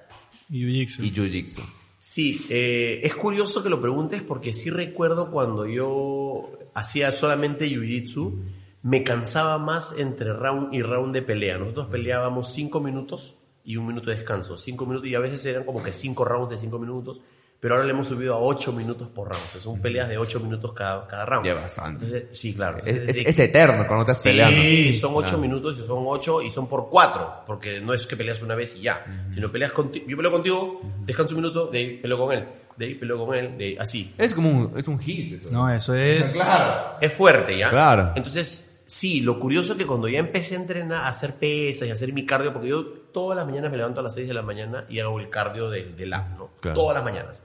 [0.49, 1.61] Y jiu-jitsu.
[1.99, 8.41] Sí, eh, es curioso que lo preguntes porque sí recuerdo cuando yo hacía solamente jiu-jitsu,
[8.81, 11.59] me cansaba más entre round y round de pelea.
[11.59, 14.57] Nosotros peleábamos cinco minutos y un minuto de descanso.
[14.57, 17.21] Cinco minutos y a veces eran como que cinco rounds de cinco minutos,
[17.65, 19.43] pero ahora le hemos subido a ocho minutos por round.
[19.47, 21.47] O sea, son peleas de ocho minutos cada, cada round.
[21.47, 22.05] Ya bastante.
[22.05, 22.77] Entonces, sí, claro.
[22.77, 24.99] Es, Entonces, es- de- es eterno cuando estás Sí, peleando.
[24.99, 25.37] son ocho Claro.
[25.39, 28.75] minutos y son ocho y son por cuatro, porque no es que peleas una vez
[28.75, 32.31] y ya, sino peleas contigo, yo peleo contigo, descanso un minuto, de ahí peleo con
[32.33, 32.45] él,
[32.77, 34.13] de ahí peleo con él, de ahí, así.
[34.15, 35.39] Es como un, es un hit.
[35.41, 35.49] eso.
[35.51, 36.31] No, eso es...
[36.33, 36.97] Claro.
[37.01, 37.71] Es fuerte, ¿ya?
[37.71, 38.11] Claro.
[38.15, 41.89] Entonces, sí, lo curioso es que cuando ya empecé a entrenar, a hacer pesas y
[41.89, 44.33] a hacer mi cardio, porque yo todas las mañanas me levanto a las 6 de
[44.35, 46.51] la mañana y hago el cardio del, del app, ¿no?
[46.59, 46.75] Claro.
[46.75, 47.43] Todas las mañanas.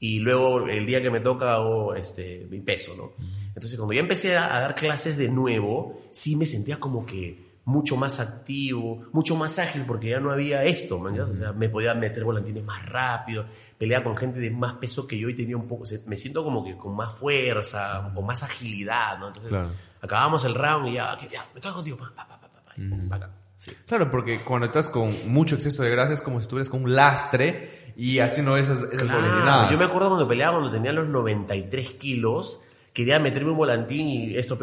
[0.00, 3.12] Y luego el día que me toca hago este, mi peso, ¿no?
[3.48, 7.48] Entonces cuando ya empecé a, a dar clases de nuevo, sí me sentía como que
[7.64, 11.18] mucho más activo, mucho más ágil, porque ya no había esto, man.
[11.20, 13.44] O sea, me podía meter volantines más rápido,
[13.76, 16.42] peleaba con gente de más peso que yo y tenía un poco, se- me siento
[16.44, 19.26] como que con más fuerza, con más agilidad, ¿no?
[19.28, 19.72] Entonces Claro.
[20.00, 23.08] acabamos el round y ya, ya, me toca contigo, pa, pa, pa, pa, y pum,
[23.08, 23.30] pa acá.
[23.56, 23.72] Sí.
[23.86, 26.94] Claro, porque cuando estás con mucho exceso de grasa es como si estuvieras con un
[26.94, 31.90] lastre y haciendo esas, esas Claro, yo me acuerdo cuando peleaba cuando tenía los 93
[31.92, 32.60] kilos,
[32.94, 34.56] quería meterme un volantín y esto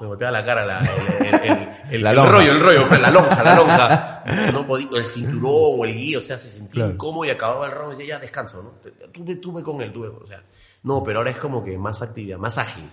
[0.00, 3.00] me golpeaba la cara, la, el, el- el- el- La el rollo, el rollo, pues,
[3.00, 4.06] la lonja, la lonja.
[4.52, 6.90] No podía, el cinturón o el guía, o sea, se sentía Claro.
[6.92, 8.90] incómodo y acababa el round y decía, ya descanso, ¿no?
[9.12, 10.42] Tuve, tuve con él, tuve, o sea,
[10.82, 12.84] no, pero ahora es como que más actividad, más ágil.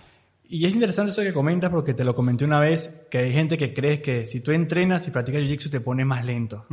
[0.48, 3.56] Y es interesante eso que comentas porque te lo comenté una vez, que hay gente
[3.58, 6.64] que cree que si tú entrenas y practicas jiu-jitsu te pones más lento.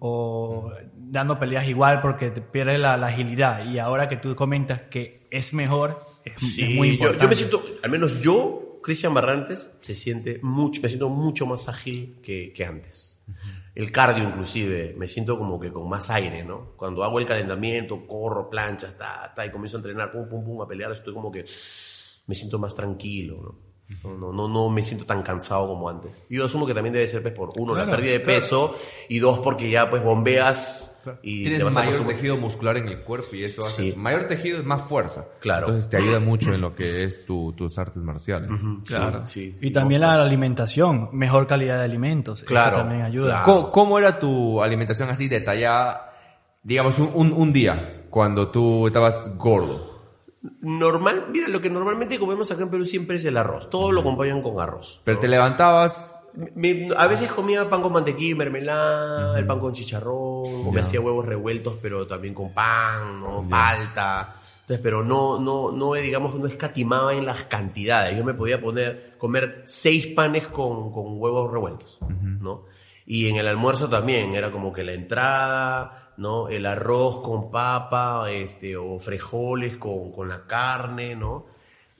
[0.00, 0.72] O
[1.12, 3.64] dando peleas igual porque te pierdes la, la agilidad.
[3.66, 7.22] Y ahora que tú comentas que es mejor, es, Sí, es muy yo- importante.
[7.24, 11.68] Yo, me siento, al menos yo, Cristian Barrantes, se siente mucho, me siento mucho más
[11.68, 13.20] ágil que, que antes.
[13.74, 16.72] El cardio inclusive, me siento como que con más aire, ¿no?
[16.76, 20.60] Cuando hago el calentamiento, corro, planchas, ta, ta, y comienzo a entrenar, pum, pum, pum,
[20.62, 21.44] a pelear, estoy como que
[22.26, 23.71] me siento más tranquilo, ¿no?
[24.04, 26.10] No, no, no, no me siento tan cansado como antes.
[26.28, 28.74] Yo asumo que también debe ser pues, por uno, la Claro, pérdida de peso,
[29.08, 32.88] y dos, porque ya pues bombeas y te Tienes vas a mayor tejido muscular en
[32.88, 33.90] el cuerpo y eso hace...
[33.92, 33.94] Sí.
[33.96, 35.26] Mayor tejido es más fuerza.
[35.40, 35.66] Claro.
[35.66, 38.48] Entonces te ayuda mucho en lo que es tu- tus artes marciales.
[38.84, 38.94] Sí,
[39.26, 42.44] sí, Y sí, también la alimentación, mejor calidad de alimentos.
[42.44, 43.42] Claro, Eso también ayuda.
[43.42, 43.44] claro.
[43.44, 46.12] ¿Cómo, cómo era tu alimentación así detallada?
[46.62, 49.91] Digamos, un, un- un día, cuando tú estabas gordo.
[50.60, 53.70] Normal, mira, lo que normalmente comemos acá en Perú siempre es el arroz.
[53.70, 55.00] Todo lo acompañan con arroz.
[55.04, 56.18] Pero te levantabas...
[56.54, 60.80] Me- a veces comía pan con mantequilla y mermelada, el pan con chicharrón, o me
[60.80, 63.46] hacía huevos revueltos, pero también con pan, ¿no?
[63.48, 64.36] Palta.
[64.62, 68.16] Entonces, pero no, no, no, eh, digamos, no escatimaba en las cantidades.
[68.16, 72.64] Yo me podía poner, comer seis panes con, con huevos revueltos, ¿no?
[73.04, 76.48] Y en el almuerzo también, era como que la entrada, ¿no?
[76.48, 81.46] El arroz con papa, este, o frijoles con, con la carne, ¿no?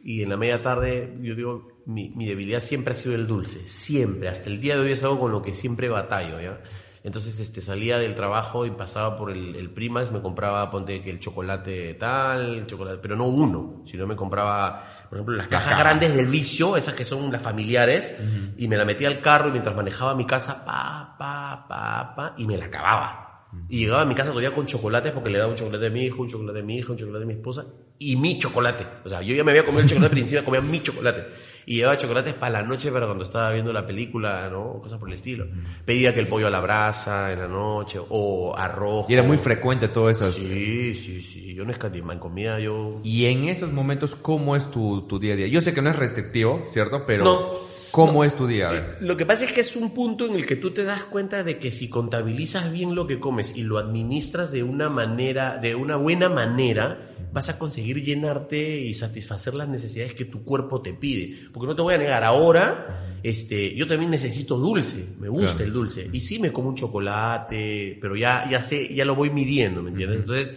[0.03, 3.67] Y en la media tarde, yo digo, mi, mi debilidad siempre ha sido el dulce,
[3.67, 6.61] siempre, hasta el día de hoy es algo con lo que siempre batallo, ¿ya?
[7.05, 11.11] Entonces, este, salía del trabajo y pasaba por el, el Primax, me compraba, ponte que
[11.11, 15.81] el chocolate tal, el chocolate, pero no uno, sino me compraba, por ejemplo, las cajas
[15.81, 18.15] grandes del vicio, esas que son las familiares,
[18.57, 22.35] y me la metía al carro y mientras manejaba mi casa, pa, pa, pa, pa,
[22.37, 23.32] y me la acababa.
[23.69, 26.05] Y llegaba a mi casa todavía con chocolates porque le daba un chocolate a mi
[26.05, 27.67] hijo, un chocolate a mi hija, un chocolate a mi esposa
[27.99, 28.87] y mi chocolate.
[29.05, 31.27] O sea, yo ya me había comido el chocolate, pero encima comía mi chocolate.
[31.65, 34.81] Y llevaba chocolates para la noche, para cuando estaba viendo la película, ¿no?
[34.81, 35.47] Cosas por el estilo.
[35.85, 39.07] Pedía que el pollo a la brasa en la noche, o arroz.
[39.09, 40.31] Y era muy frecuente todo eso.
[40.33, 41.55] Sí, sí, sí.
[41.55, 43.01] Yo no escatimaba en comida, yo...
[43.05, 45.47] Y en estos momentos, ¿cómo es tu, tu día a día?
[45.47, 47.05] Yo sé que no es restrictivo, ¿cierto?
[47.07, 47.72] Pero, No.
[47.93, 48.69] ¿Cómo es tu día?
[48.69, 48.97] A ver.
[49.01, 51.45] Lo que pasa es que es un punto en el que tú te das cuenta
[51.45, 55.75] de que si contabilizas bien lo que comes y lo administras de una manera, de
[55.77, 60.93] una buena manera, vas a conseguir llenarte y satisfacer las necesidades que tu cuerpo te
[60.93, 61.37] pide.
[61.53, 65.65] Porque no te voy a negar, ahora, este, yo también necesito dulce, me gusta Claro.
[65.67, 66.09] el dulce.
[66.13, 69.91] Y sí me como un chocolate, pero ya, ya sé, ya lo voy midiendo, ¿me
[69.91, 70.21] entiendes?
[70.21, 70.55] Entonces,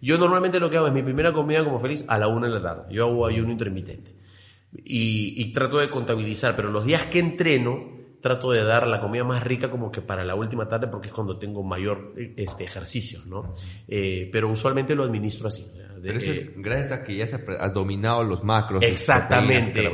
[0.00, 2.54] yo normalmente lo que hago es mi primera comida como feliz a la una de
[2.54, 2.82] la tarde.
[2.94, 4.17] Yo hago ayuno intermitente
[4.84, 9.22] y, y trato de contabilizar, pero los días que entreno trato de dar la comida
[9.22, 13.20] más rica como que para la última tarde porque es cuando tengo mayor este ejercicio,
[13.28, 13.54] ¿no?
[13.86, 15.62] Eh, pero usualmente lo administro así.
[15.62, 18.24] o sea, de- Pero eso eh, es gracias a que ya se ha- has dominado
[18.24, 18.82] los macros.
[18.82, 19.88] Exactamente.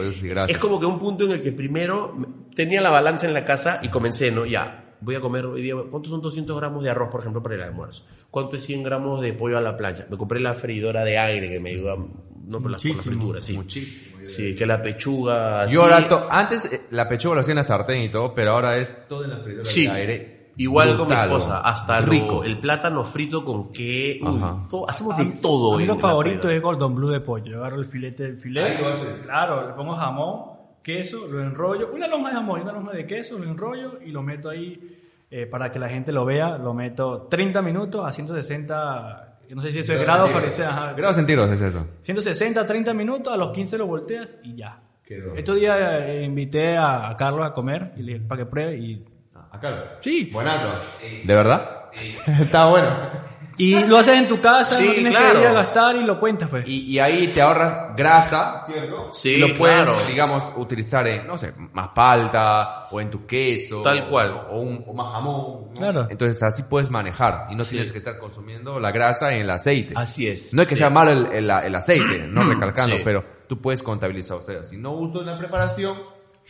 [0.49, 2.17] Es como que un punto en el que primero
[2.55, 4.47] tenía la balanza en la casa y comencé, ¿no?
[4.47, 7.57] Ya, voy a comer hoy día, ¿cuántos son 200 gramos de arroz, por ejemplo, para
[7.57, 8.07] el almuerzo?
[8.31, 10.07] ¿Cuánto es 100 gramos de pollo a la plancha?
[10.11, 13.41] Me compré la freidora de aire que me ayuda, no por la, por la fritura,
[13.43, 13.53] sí.
[13.55, 14.14] Muchísimo.
[14.27, 15.67] Sí, que la pechuga.
[15.67, 15.93] Yo sí.
[15.93, 18.77] ahora to- antes eh, la pechuga lo hacía en la sartén y todo, pero ahora
[18.79, 20.51] es todo en la freidora Sí, de aire.
[20.57, 21.69] igual con mi Brutal, esposa, ¿no?
[21.69, 22.45] hasta lo- rico.
[22.45, 24.67] el plátano frito con qué, uy, Ajá.
[24.71, 25.75] todo- hacemos de todo.
[25.75, 27.45] A mí en lo la favorito es Gordon Blue de pollo.
[27.53, 28.81] Yo agarro el filete del Ahí filete.
[28.83, 29.09] lo haces.
[29.25, 31.91] Claro, le pongo jamón, queso, lo enrollo.
[31.93, 34.99] Una lonja de jamón y una lonja de queso, lo enrollo y lo meto ahí
[35.31, 36.57] eh, para que la gente lo vea.
[36.59, 39.34] Lo meto 30 minutos a 160.
[39.51, 40.97] No sé si eso es grado Fahrenheit.
[40.97, 41.87] Grados centígrados es eso.
[42.01, 44.81] 160, 30 minutos, a los 15 lo volteas y ya.
[45.37, 48.77] Estos días eh, invité a, a Carlos a comer y le dije para que pruebe
[48.77, 49.05] y,
[49.55, 49.99] Acá.
[50.01, 50.31] Sí.
[50.33, 50.69] Buenazo.
[51.25, 51.85] ¿De verdad?
[51.93, 52.17] Sí.
[52.43, 52.89] Está bueno.
[53.57, 55.35] Y lo haces en tu casa, Sí, no tienes claro.
[55.35, 56.67] que ir a gastar y lo cuentas pues.
[56.67, 59.13] Y, y ahí te ahorras grasa, ¿cierto?
[59.13, 59.97] Sí, Y lo puedes, claro.
[60.09, 63.83] digamos, utilizar en, no sé, más palta o en tu queso.
[63.83, 64.47] Tal cual.
[64.51, 65.67] O, un, o más jamón.
[65.69, 65.73] ¿no?
[65.75, 66.07] Claro.
[66.11, 67.71] Entonces así puedes manejar y no Sí.
[67.71, 69.95] tienes que estar consumiendo la grasa en el aceite.
[69.97, 70.53] Así es.
[70.55, 70.81] No es que sí.
[70.81, 73.03] sea malo el, el- el aceite, no recalcando, Sí.
[73.05, 74.39] pero tú puedes contabilizar.
[74.39, 75.97] O sea, si no uso en la preparación,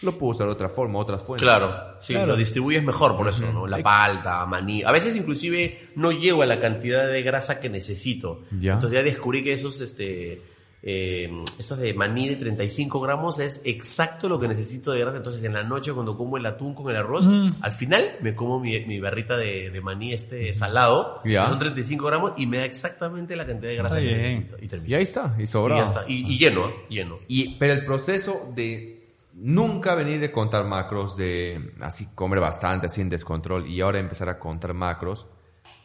[0.03, 1.45] lo puedo usar de otra forma, otras fuentes.
[1.47, 2.29] Claro, sí, Claro.
[2.29, 3.67] lo distribuyes mejor por eso, ¿no?
[3.67, 4.83] La palta, maní.
[4.83, 8.43] A veces inclusive no llego a la cantidad de grasa que necesito.
[8.59, 8.75] Ya.
[8.75, 10.43] Entonces ya descubrí que esos, este,
[10.87, 15.17] eh, estos de maní de 35 gramos es exacto lo que necesito de grasa.
[15.19, 17.27] Entonces en la noche cuando como el atún con el arroz,
[17.63, 21.43] al final me como mi, mi barrita de, de maní este salado, Ya.
[21.45, 24.19] que son 35 gramos y me da exactamente la cantidad de grasa que bien.
[24.23, 24.57] necesito.
[24.61, 24.91] Y termino.
[24.91, 25.81] Y ahí está, y Y sobrado.
[25.81, 26.05] ya está.
[26.07, 27.19] Y, y lleno, lleno.
[27.29, 28.94] Y, pero el proceso de
[29.35, 34.29] nunca venir de contar macros, de así comer bastante, así en descontrol, y ahora empezar
[34.29, 35.27] a contar macros,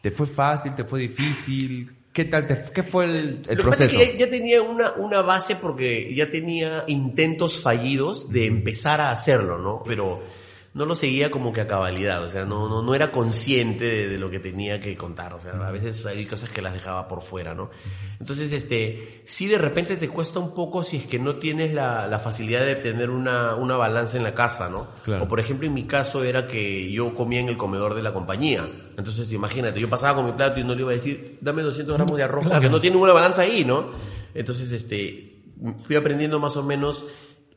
[0.02, 0.76] ¿te fue fácil?
[0.76, 1.96] ¿Te fue difícil?
[2.14, 2.48] ¿Qué tal?
[2.48, 3.12] Te, ¿Qué fue el,
[3.48, 4.02] el Lo que pasa proceso?
[4.02, 9.02] es que ya, ya tenía una, una base porque ya tenía intentos fallidos de empezar
[9.02, 9.84] a hacerlo, ¿no?
[9.86, 10.22] Pero
[10.80, 14.08] no lo seguía como que a cabalidad, o sea, no, no, no era consciente de,
[14.08, 17.06] de lo que tenía que contar, o sea, a veces hay cosas que las dejaba
[17.06, 17.70] por fuera, ¿no?
[18.18, 22.08] Entonces, este, sí de repente te cuesta un poco si es que no tienes la,
[22.08, 24.88] la facilidad de tener una, una balanza en la casa, ¿no?
[25.04, 25.26] Claro.
[25.26, 28.14] O por ejemplo, en mi caso era que yo comía en el comedor de la
[28.14, 28.66] compañía.
[28.98, 31.94] Entonces, imagínate, yo pasaba con mi plato y no le iba a decir, dame 200
[31.94, 33.88] gramos de arroz, porque no tiene una balanza ahí, ¿no?
[34.34, 35.44] Entonces, este,
[35.80, 37.06] fui aprendiendo más o menos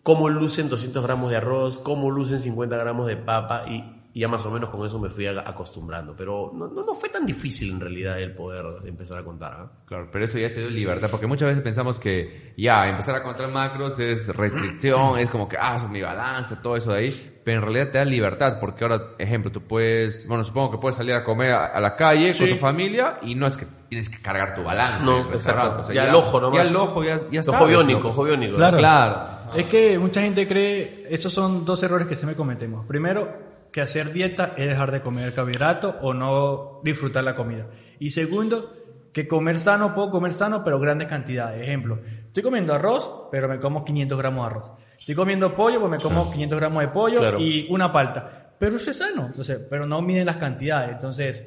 [0.02, 4.28] cómo lucen 200 gramos de arroz, cómo lucen 50 gramos de papa y, y ya
[4.28, 6.14] más o menos con eso me fui acostumbrando.
[6.16, 9.52] Pero no, no, no fue tan difícil en realidad el poder empezar a contar.
[9.58, 9.72] ¿ah?
[9.86, 13.22] Claro, pero eso ya te dio libertad, porque muchas veces pensamos que ya empezar a
[13.22, 17.40] contar macros es restricción, es como que, ah, es mi balance, todo eso de ahí,
[17.44, 20.96] pero en realidad te da libertad, porque ahora, ejemplo, tú puedes, bueno, supongo que puedes
[20.96, 22.50] salir a comer a, a la calle con Sí.
[22.52, 25.04] tu familia y no es que tienes que cargar tu balance.
[25.04, 25.92] No, en el restaurante, exacto.
[25.94, 26.64] Ya el ojo nomás.
[26.64, 28.08] Ya el ojo, ya, ya Ojo sabes, biónico, ¿no?
[28.08, 28.56] ojo biónico.
[28.56, 28.78] Claro.
[28.78, 29.42] Claro.
[29.54, 32.86] Es que mucha gente cree, esos son dos errores que se me cometemos.
[32.86, 33.41] Primero,
[33.72, 37.66] que hacer dieta es dejar de comer carbohidratos o no disfrutar la comida.
[37.98, 38.72] Y segundo,
[39.12, 41.62] que comer sano, puedo comer sano, pero grandes cantidades.
[41.62, 44.70] Ejemplo, estoy comiendo arroz, pero me como 500 gramos de arroz.
[44.98, 47.38] Estoy comiendo pollo, pues me como 500 gramos de pollo Claro.
[47.40, 48.54] y una palta.
[48.58, 50.92] Pero eso es sano, entonces, pero no miden las cantidades.
[50.92, 51.44] Entonces,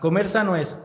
[0.00, 0.76] comer sano es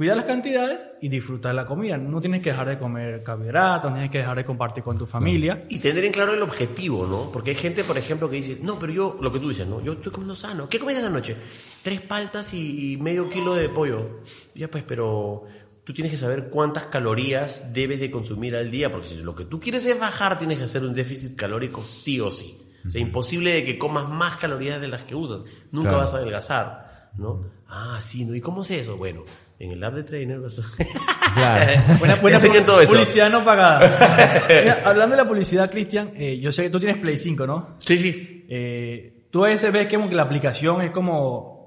[0.00, 1.98] cuidar las cantidades y disfrutar la comida.
[1.98, 5.04] No tienes que dejar de comer carbohidratos, no tienes que dejar de compartir con tu
[5.04, 5.66] familia.
[5.68, 7.30] Y tener en claro el objetivo, ¿no?
[7.30, 9.82] Porque hay gente, por ejemplo, que dice, no, pero yo, lo que tú dices, ¿no?
[9.82, 10.70] Yo estoy comiendo sano.
[10.70, 11.36] ¿Qué comes en la noche?
[11.82, 14.20] Tres paltas y medio kilo de pollo.
[14.54, 15.44] Ya pues, pero
[15.84, 19.44] tú tienes que saber cuántas calorías debes de consumir al día, porque si lo que
[19.44, 22.56] tú quieres es bajar, tienes que hacer un déficit calórico sí o sí.
[22.86, 25.42] O sea, imposible de que comas más calorías de las que usas.
[25.72, 26.04] Nunca Claro.
[26.04, 27.44] vas a adelgazar, ¿no?
[27.68, 28.34] Ah, sí, ¿no?
[28.34, 28.96] ¿Y cómo es eso?
[28.96, 29.24] Bueno,
[29.60, 31.32] en el app de Trainer vas a...
[31.34, 31.82] Claro.
[32.00, 32.92] Buena, buena pu- todo eso.
[32.92, 34.42] publicidad no pagada.
[34.48, 37.76] Mira, hablando de la publicidad, Cristian, eh, yo sé que tú tienes Play 5, ¿no?
[37.78, 38.46] Sí, sí.
[38.48, 41.60] Eh, tú a veces ves que, como que la aplicación es como...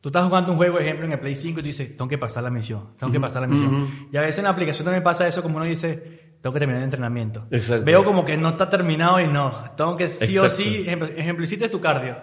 [0.00, 2.16] Tú estás jugando un juego, ejemplo, en el Play 5 y tú dices, tengo que
[2.18, 3.90] pasar la misión, tengo que pasar la misión.
[4.12, 6.78] Y a veces en la aplicación también pasa eso, como uno dice, tengo que terminar
[6.80, 7.46] el entrenamiento.
[7.50, 7.84] Exacto.
[7.84, 9.72] Veo como que no está terminado y no.
[9.76, 10.62] Tengo que sí o Exacto.
[10.62, 12.16] sí, ejemplo, ejemplo, hiciste tu cardio.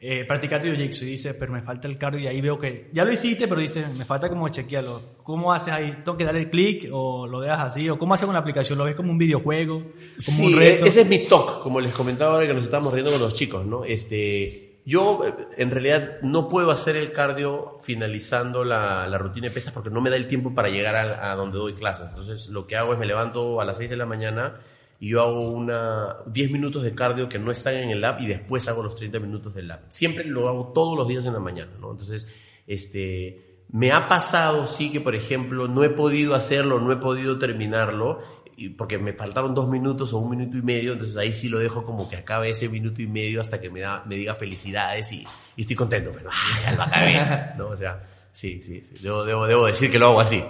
[0.00, 3.04] Eh, practicaste jiu-jitsu y dices, pero me falta el cardio y ahí veo que ya
[3.04, 5.00] lo hiciste, pero dices, me falta como chequearlo.
[5.24, 5.90] ¿Cómo haces ahí?
[6.04, 7.90] ¿Tengo que darle clic o lo dejas así?
[7.90, 8.78] ¿O cómo haces con la aplicación?
[8.78, 9.80] ¿Lo ves como un videojuego?
[9.80, 10.86] ¿Como Sí, un reto?
[10.86, 13.66] ese es mi talk, como les comentaba ahora que nos estamos riendo con los chicos,
[13.66, 13.84] ¿no?
[13.84, 19.52] Este, yo eh, en realidad no puedo hacer el cardio finalizando la, la rutina de
[19.54, 22.08] pesas porque no me da el tiempo para llegar a, a donde doy clases.
[22.10, 24.60] Entonces lo que hago es me levanto a las 6 de la mañana
[25.00, 28.26] y yo hago una 10 minutos de cardio que no están en el lab y
[28.26, 29.80] después hago los 30 minutos del lab.
[29.88, 31.92] Siempre lo hago todos los días en la mañana, ¿no?
[31.92, 32.26] Entonces,
[32.66, 37.38] este, me ha pasado, sí, que por ejemplo no he podido hacerlo, no he podido
[37.38, 38.20] terminarlo,
[38.56, 41.60] y porque me faltaron dos minutos o un minuto y medio, entonces ahí sí lo
[41.60, 45.12] dejo como que acabe ese minuto y medio hasta que me, da, me diga felicidades
[45.12, 47.54] y, y estoy contento, pero ¡ay, ya lo acabé!
[47.56, 47.68] ¿No?
[47.68, 49.04] O sea, sí, sí, sí.
[49.04, 50.42] Debo, debo, debo decir que lo hago así.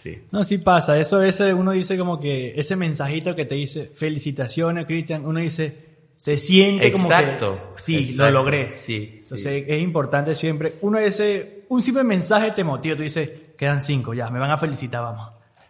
[0.00, 0.18] Sí.
[0.30, 0.98] No, sí pasa.
[0.98, 5.40] Eso a veces uno dice como que ese mensajito que te dice, felicitaciones, Cristian, uno
[5.40, 5.76] dice,
[6.16, 8.72] se siente como Exacto, que, sí, exacto, lo logré.
[8.72, 13.82] sí, Entonces es importante siempre, uno ese, un simple mensaje te motiva, tú dices, quedan
[13.82, 15.28] cinco, ya, me van a felicitar, vamos.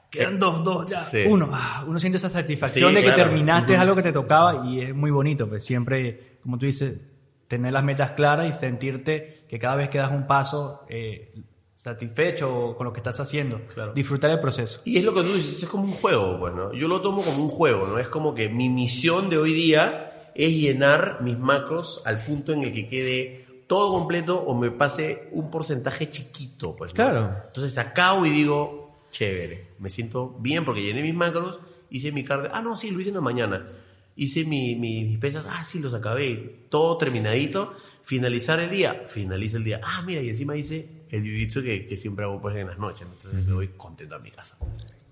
[0.08, 1.24] Quedan dos, dos, ya, Sí.
[1.26, 1.50] uno.
[1.52, 3.80] Ah, uno siente esa satisfacción de que terminaste Ujú.
[3.82, 6.98] algo que te tocaba y es muy bonito, pues siempre, como tú dices,
[7.48, 11.32] tener las metas claras y sentirte que cada vez que das un paso eh,
[11.82, 13.60] satisfecho con lo que estás haciendo.
[13.72, 13.92] Claro.
[13.92, 14.80] Disfrutar el proceso.
[14.84, 16.72] Y es lo que tú dices, es como un juego, bueno.
[16.72, 17.98] Yo lo tomo como un juego, ¿no?
[17.98, 22.62] Es como que mi misión de hoy día es llenar mis macros al punto en
[22.62, 26.90] el que quede todo completo o me pase un porcentaje chiquito, pues.
[26.92, 26.94] ¿no?
[26.96, 27.34] Claro.
[27.46, 32.50] Entonces acabo y digo, chévere, me siento bien porque llené mis macros, hice mi cardio,
[32.52, 33.68] ah, no, sí, lo hice en la mañana.
[34.16, 37.72] Hice mi- mi- mis pesas, ah, sí, los acabé, todo terminadito.
[38.02, 39.80] Finalizar el día, finalizo el día.
[39.82, 43.06] Ah, mira, y encima hice el jiu-jitsu que, que siempre hago pues en las noches.
[43.10, 44.56] Entonces me voy contento a mi casa.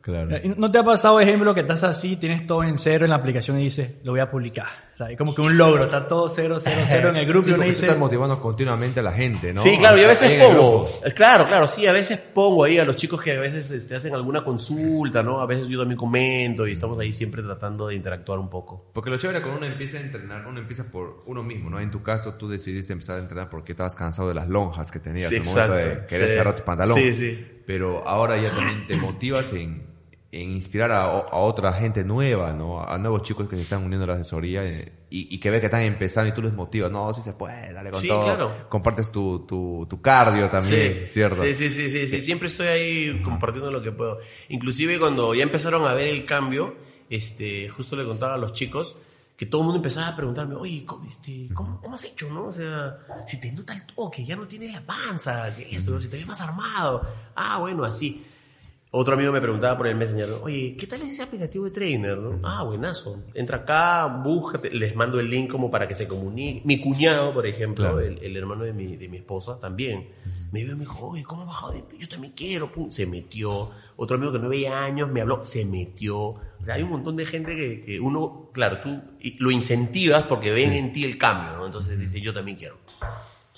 [0.08, 0.34] Claro.
[0.42, 3.16] ¿Y ¿No te ha pasado, ejemplo, que estás así, tienes todo en cero en la
[3.16, 4.88] aplicación y dices, lo voy a publicar?
[4.94, 7.44] O sea, es como que un logro, está todo cero, cero, cero en el grupo
[7.44, 9.60] Sí, y uno dice, estás motivando continuamente a la gente, ¿no?
[9.62, 10.90] Sí, claro, y a veces pongo, grupo.
[11.14, 14.14] claro, claro, sí, a veces pongo ahí a los chicos que a veces este, hacen
[14.14, 15.42] alguna consulta, ¿no?
[15.42, 18.90] A veces yo también comento y estamos ahí siempre tratando de interactuar un poco.
[18.94, 21.80] Porque lo chévere cuando uno empieza a entrenar, uno empieza por uno mismo, ¿no?
[21.80, 25.00] En tu caso, tú decidiste empezar a entrenar porque estabas cansado de las lonjas que
[25.00, 26.34] tenías Sí, en el momento de exacto, querer sí.
[26.34, 26.96] cerrar tu pantalón.
[26.98, 27.46] Sí, sí.
[27.68, 29.97] Pero ahora ya también te motivas en,
[30.30, 32.82] en inspirar a, a otra gente nueva, ¿no?
[32.82, 35.58] A nuevos chicos que se están uniendo a la asesoría eh, y, y que ve
[35.58, 36.90] que están empezando y tú les motivas.
[36.90, 38.24] No, sí se puede, dale con Sí, todo.
[38.24, 38.68] claro.
[38.68, 41.42] Compartes tu, tu, tu cardio también, ¿cierto?
[41.42, 44.18] Sí, sí, sí, sí, sí, siempre estoy ahí compartiendo lo que puedo.
[44.50, 46.76] Inclusive cuando ya empezaron a ver el cambio,
[47.08, 48.96] este, justo le contaba a los chicos
[49.34, 52.46] que todo el mundo empezaba a preguntarme, oye, ¿cómo, este, ¿cómo, cómo has hecho, no?
[52.46, 56.08] O sea, si te nota el toque, ya no tienes la panza, que eso, si
[56.08, 57.06] te ves más armado.
[57.36, 58.26] Ah, bueno, así.
[58.90, 62.16] Otro amigo me preguntaba por el Messenger, oye, ¿qué tal es ese aplicativo de trainer?
[62.16, 62.40] no?
[62.42, 63.22] Ah, buenazo.
[63.34, 66.62] Entra acá, búscate, les mando el link como para que se comunique.
[66.64, 68.00] Mi cuñado, por ejemplo, Claro.
[68.00, 70.06] el, el hermano de mi, de mi esposa, también.
[70.52, 71.84] Me vio y me dijo, oye, ¿cómo has bajado de?
[71.98, 72.72] Yo también quiero.
[72.72, 73.70] Pum, se metió.
[73.96, 76.18] Otro amigo que no veía años me habló, se metió.
[76.18, 79.02] O sea, hay un montón de gente que, que uno, claro, tú
[79.38, 81.66] lo incentivas porque ven en ti el cambio, ¿no?
[81.66, 82.78] Entonces dice, yo también quiero.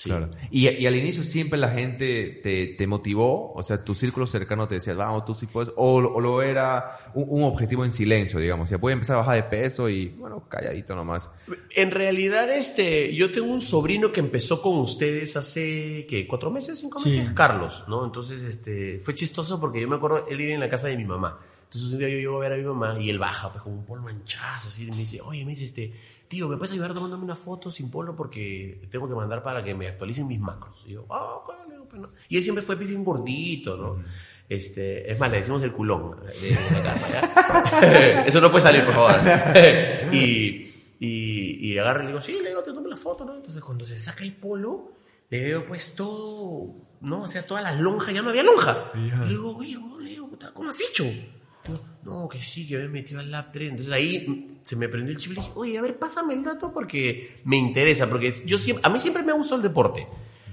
[0.00, 0.08] Sí.
[0.08, 0.30] Claro.
[0.50, 4.66] Y, y al inicio siempre la gente te, te motivó, o sea, tu círculo cercano
[4.66, 8.40] te decía, vamos, tú sí puedes, o, o lo era un, un objetivo en silencio,
[8.40, 11.28] digamos, ya puede empezar a bajar de peso y, bueno, calladito nomás.
[11.76, 16.26] En realidad, este, yo tengo un sobrino que empezó con ustedes hace, ¿qué?
[16.26, 16.78] ¿Cuatro meses?
[16.78, 17.10] ¿Cinco Sí.
[17.18, 17.34] meses?
[17.34, 18.02] Carlos, ¿no?
[18.06, 21.04] Entonces, este, fue chistoso porque yo me acuerdo, él vive en la casa de mi
[21.04, 21.38] mamá.
[21.64, 23.74] Entonces un día yo llego a ver a mi mamá y él baja, pues con
[23.74, 25.92] un polo manchazo, así, y me dice, oye, me dice, este,
[26.30, 29.74] tío, ¿me puedes ayudar tomándome una foto sin polo porque tengo que mandar para que
[29.74, 30.84] me actualicen mis macros?
[30.86, 32.08] Y yo, ah, digo, pues no.
[32.28, 34.04] Y él siempre fue bien gordito, ¿no?
[34.48, 38.22] Este, es más, le decimos el culón de, de la casa, ¿ya?
[38.26, 39.12] Eso no puede salir, por favor.
[40.12, 43.34] y, y, y agarro y le digo, sí, le digo, te tomo la foto, ¿no?
[43.34, 44.92] Entonces cuando se saca el polo,
[45.30, 47.22] le veo pues todo, ¿no?
[47.22, 48.92] O sea, todas las lonjas, ya no había lonja.
[48.94, 51.04] Le digo, oye, ¿cómo, le digo, puta, ¿cómo has hecho?
[52.04, 53.70] No, que sí, que me he metido al lap 3.
[53.70, 56.42] Entonces ahí se me prendió el chip y le dije, oye, a ver, pásame el
[56.42, 60.06] dato porque me interesa, porque yo siempre, a mí siempre me ha gustado el deporte.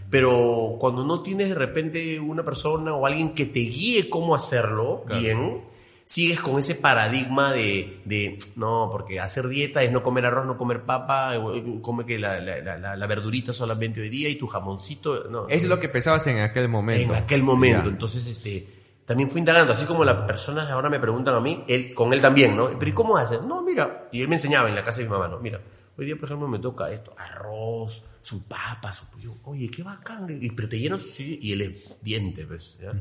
[0.09, 5.03] Pero cuando no tienes de repente una persona o alguien que te guíe cómo hacerlo
[5.19, 5.63] bien,
[6.05, 10.57] sigues con ese paradigma de, de, no, porque hacer dieta es no comer arroz, no
[10.57, 14.47] comer papa, eh, come que la, la, la, la verdurita solamente hoy día y tu
[14.47, 15.25] jamoncito.
[15.29, 17.13] No, es lo que pensabas en aquel momento.
[17.13, 17.83] en aquel momento.
[17.83, 17.89] Ya.
[17.89, 18.76] Entonces, este,
[19.07, 22.21] también fui indagando, así como las personas ahora me preguntan a mí, él, con él
[22.21, 22.77] también, ¿no?
[22.77, 23.41] Pero ¿y cómo haces?
[23.41, 25.39] No, mira, y él me enseñaba en la casa de mi mamá, ¿no?
[25.39, 25.59] Mira,
[25.97, 29.33] hoy día, por ejemplo, me toca esto, arroz, su papa, su pollo.
[29.45, 30.37] Oye, qué bacán.
[30.41, 32.91] Y, pero te llenas, sí, y él es diente, pues, ¿ya?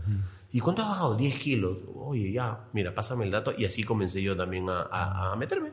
[0.53, 1.17] ¿Y cuánto has bajado?
[1.17, 1.77] 10 kilos.
[1.97, 3.53] Oye, ya, mira, pásame el dato.
[3.59, 5.73] Y así comencé yo también a, a- a meterme.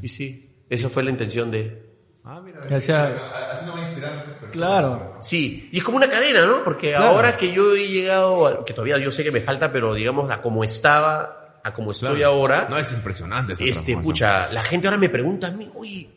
[0.00, 1.91] Y sí, esa fue la intención de,
[2.24, 2.60] Ah, mira.
[2.60, 4.52] O sea, así no va a inspirar a otras personas.
[4.52, 5.18] Claro.
[5.22, 6.62] Sí, y es como una cadena, ¿no?
[6.62, 9.92] Porque ahora que yo he llegado, a- que todavía yo sé que me falta, pero
[9.94, 12.30] digamos a como estaba, a como estoy Claro.
[12.34, 16.08] ahora, No, es impresionante esa este, pucha, la gente ahora me pregunta a mí, oye,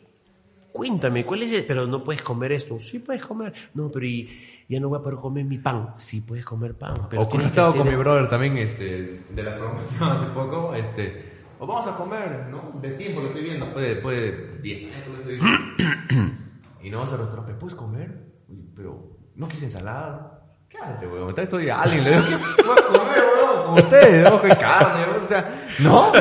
[0.72, 1.64] cuéntame, ¿cuál es el?
[1.64, 2.78] Pero no puedes comer esto.
[2.78, 3.52] Sí puedes comer.
[3.74, 5.94] No, pero y, ya no voy a poder comer mi pan.
[5.96, 7.08] Sí puedes comer pan.
[7.10, 11.35] Pero o que estado con mi brother también, este, de la promoción hace poco, este,
[11.58, 12.78] o vamos a comer, ¿no?
[12.80, 15.30] De tiempo lo estoy viendo, después de, después de 10 años, eso,
[16.82, 18.26] y no vas al restaurante, ¿puedes comer?
[18.74, 20.42] Pero, ¿no quieres ensalada?
[20.68, 23.25] Cállate, weón, vez soy alguien, le digo, ¿qué puedes comer?
[23.76, 24.40] Como ustedes, ¿no?
[24.42, 26.12] Que carne, o sea, ¿no?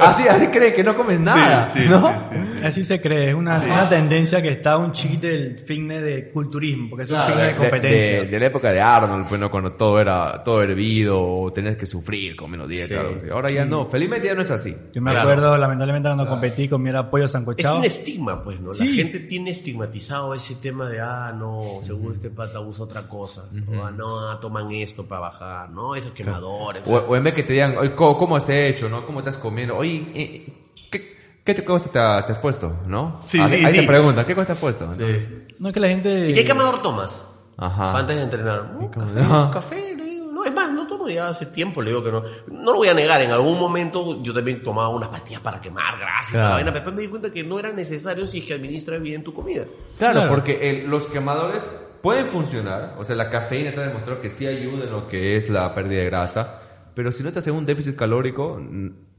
[0.00, 2.08] Así, así creen que no comes nada, sí, ¿no?
[2.18, 2.64] sí, sí, sí.
[2.64, 6.90] Así se cree, es una, una tendencia que está un chiquito del fitness de culturismo,
[6.90, 8.12] porque es un Claro, fitness de competencia.
[8.22, 9.50] De, de la época de Arnold, pues, ¿no?
[9.50, 13.00] cuando todo era todo hervido, o tenías que sufrir con menos dieta.
[13.00, 13.28] Así.
[13.30, 14.74] Ahora ya no, felizmente ya no es así.
[14.94, 15.30] Yo me Claro.
[15.30, 17.78] acuerdo, lamentablemente, cuando competí, comía pollo Es sancochado.
[17.78, 18.72] un estigma, pues, ¿no?
[18.72, 18.88] Sí.
[18.88, 23.42] La gente tiene estigmatizado ese tema de, ah, no, seguro este pata usa otra cosa.
[23.68, 25.94] O, ah, no, ah, toman esto para bajar, ¿no?
[25.94, 26.82] Esos quemadores.
[26.86, 28.88] O, o en vez que te digan, oye, ¿cómo, cómo has hecho?
[28.88, 29.04] ¿no?
[29.06, 29.76] ¿Cómo estás comiendo?
[29.76, 30.46] Oye, eh,
[30.90, 32.80] ¿qué, qué te cosa te, ha- te has puesto?
[32.86, 33.20] ¿no?
[33.26, 33.80] Sí, sí, ahí sí.
[33.80, 34.90] te preguntan, ¿qué cosa te has puesto?
[34.92, 35.02] Sí.
[35.02, 36.30] Entonces, No es que la gente...
[36.30, 37.14] ¿Y qué quemador tomas?
[37.56, 37.98] Ajá.
[37.98, 38.64] Antes de entrenar.
[38.72, 39.50] No, cómo café, no?
[39.50, 40.32] café, le digo.
[40.32, 42.22] No, es más, no tomo ya hace tiempo, le digo que no.
[42.48, 45.96] No lo voy a negar, en algún momento yo también tomaba unas pastillas para quemar
[45.96, 46.54] grasa y toda la Claro.
[46.56, 49.22] vaina, pero después me di cuenta que no era necesario si es que administras bien
[49.22, 49.64] tu comida.
[49.96, 50.28] Claro, Claro.
[50.30, 51.64] porque el- los quemadores
[52.02, 52.96] pueden funcionar.
[52.98, 56.00] O sea, la cafeína está demostrado que sí ayuda en lo que es la pérdida
[56.00, 56.60] de grasa.
[56.94, 58.60] Pero si no te haces un déficit calórico,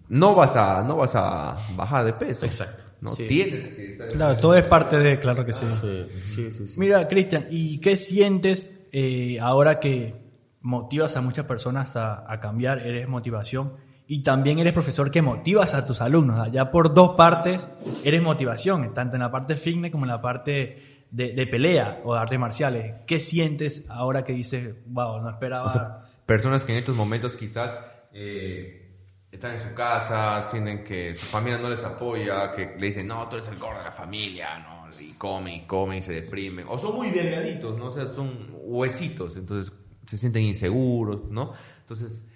[0.09, 2.45] no vas a, no vas a bajar de peso.
[2.45, 2.83] Exacto.
[3.01, 3.27] No Sí.
[3.27, 5.65] tienes que Claro, todo es parte de, claro que sí.
[5.81, 6.67] Sí, sí, sí.
[6.67, 6.79] sí.
[6.79, 10.15] Mira, Cristian, ¿y qué sientes eh, ahora que
[10.61, 12.79] motivas a muchas personas a, a cambiar?
[12.79, 13.73] Eres motivación
[14.07, 16.39] y también eres profesor que motivas a tus alumnos.
[16.39, 17.67] Allá por dos partes
[18.03, 22.13] eres motivación, tanto en la parte fitness como en la parte de, de pelea o
[22.13, 22.93] de artes marciales.
[23.07, 25.65] ¿Qué sientes ahora que dices, wow, no esperaba?
[25.65, 27.73] O sea, personas que en estos momentos quizás
[28.11, 28.97] eh,
[29.31, 33.27] están en su casa, sienten que su familia no les apoya, que le dicen, no,
[33.29, 34.75] tú eres el gordo de la familia, ¿no?
[34.99, 36.65] Y come, y come y se deprimen.
[36.67, 37.87] O son muy delgaditos, ¿no?
[37.87, 39.73] O sea, son huesitos, entonces
[40.05, 41.53] se sienten inseguros, ¿no?
[41.79, 42.29] Entonces,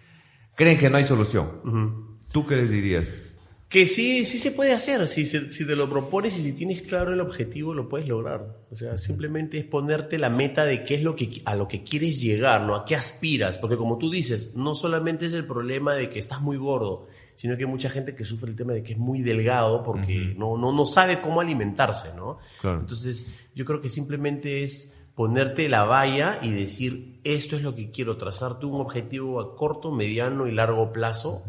[0.56, 2.18] creen que no hay solución.
[2.32, 3.36] ¿Tú qué les dirías?
[3.70, 7.14] Que sí, sí se puede hacer, si, si te lo propones y si tienes claro
[7.14, 8.58] el objetivo, lo puedes lograr.
[8.72, 11.84] O sea, simplemente es ponerte la meta de qué es lo que, a lo que
[11.84, 12.74] quieres llegar, ¿no?
[12.74, 13.60] A qué aspiras.
[13.60, 17.56] Porque como tú dices, no solamente es el problema de que estás muy gordo, sino
[17.56, 20.58] que hay mucha gente que sufre el tema de que es muy delgado porque no,
[20.58, 22.40] no, no sabe cómo alimentarse, ¿no?
[22.62, 22.80] Claro.
[22.80, 27.92] Entonces, yo creo que simplemente es ponerte la valla y decir, esto es lo que
[27.92, 31.44] quiero, trazarte un objetivo a corto, mediano y largo plazo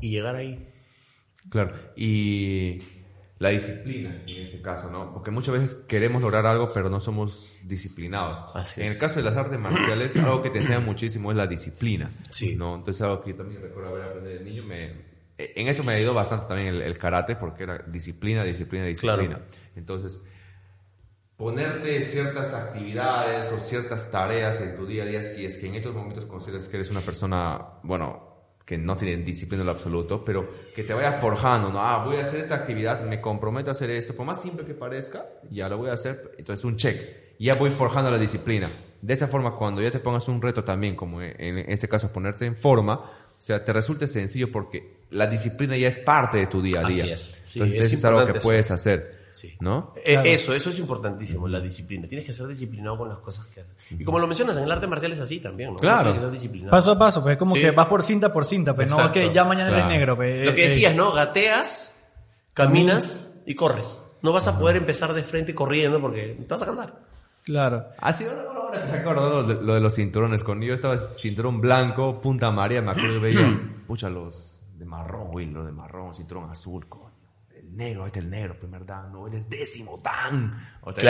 [0.00, 0.68] y llegar ahí.
[1.50, 2.80] Claro, y
[3.38, 5.12] la disciplina en este caso, ¿no?
[5.12, 8.50] Porque muchas veces queremos lograr algo, pero no somos disciplinados.
[8.54, 8.92] Así en es.
[8.94, 12.10] el caso de las artes marciales, algo que te enseña muchísimo es la disciplina.
[12.30, 12.56] Sí.
[12.56, 12.76] ¿no?
[12.76, 14.92] Entonces, algo que yo también recuerdo haber aprendido de niño, me,
[15.36, 19.40] en eso me ayudó bastante también el, el karate, porque era disciplina, disciplina, disciplina.
[19.74, 20.24] Entonces,
[21.36, 25.74] ponerte ciertas actividades o ciertas tareas en tu día a día, si es que en
[25.74, 28.33] estos momentos consideras que eres una persona, bueno,
[28.64, 31.80] que no tiene disciplina en lo absoluto, pero que te vaya forjando, ¿no?
[31.80, 34.74] Ah, voy a hacer esta actividad, me comprometo a hacer esto, por más simple que
[34.74, 36.98] parezca, ya lo voy a hacer, entonces un check,
[37.38, 38.72] ya voy forjando la disciplina.
[39.02, 42.46] De esa forma, cuando ya te pongas un reto también, como en este caso ponerte
[42.46, 46.62] en forma, o sea, te resulte sencillo porque la disciplina ya es parte de tu
[46.62, 47.12] día a Así día.
[47.12, 47.42] es.
[47.44, 49.56] Sí, entonces, es eso es algo que puedes hacer, Sí.
[49.60, 49.92] ¿no?
[49.96, 50.28] Eh, Claro.
[50.28, 52.06] Eso, eso es importantísimo, la disciplina.
[52.08, 53.74] Tienes que ser disciplinado con las cosas que haces.
[53.90, 55.76] Y como lo mencionas, en el arte marcial es así también, ¿no?
[55.78, 56.04] Claro.
[56.04, 56.70] Tienes que ser disciplinado.
[56.70, 57.60] Paso a paso, pues es como Sí.
[57.60, 59.14] que vas por cinta por cinta, pues no Exacto.
[59.14, 59.84] que ya mañana Claro.
[59.86, 60.16] eres negro.
[60.16, 61.12] Pues, Lo que eh, decías, ¿no?
[61.12, 62.12] Gateas,
[62.54, 64.00] caminas y corres.
[64.22, 66.94] No vas a poder empezar de frente corriendo porque te vas a cansar.
[67.42, 67.84] Claro.
[67.98, 70.42] Ha sido ahora que recuerdo lo de, lo de los cinturones.
[70.42, 75.28] Cuando yo estaba cinturón blanco, punta María, me acuerdo que veía, pucha, los de marrón,
[75.30, 76.86] güey, los de marrón, cinturón azul,
[77.76, 80.56] negro, este es el negro, primer dan, no, eres décimo dan.
[80.82, 81.02] O sea,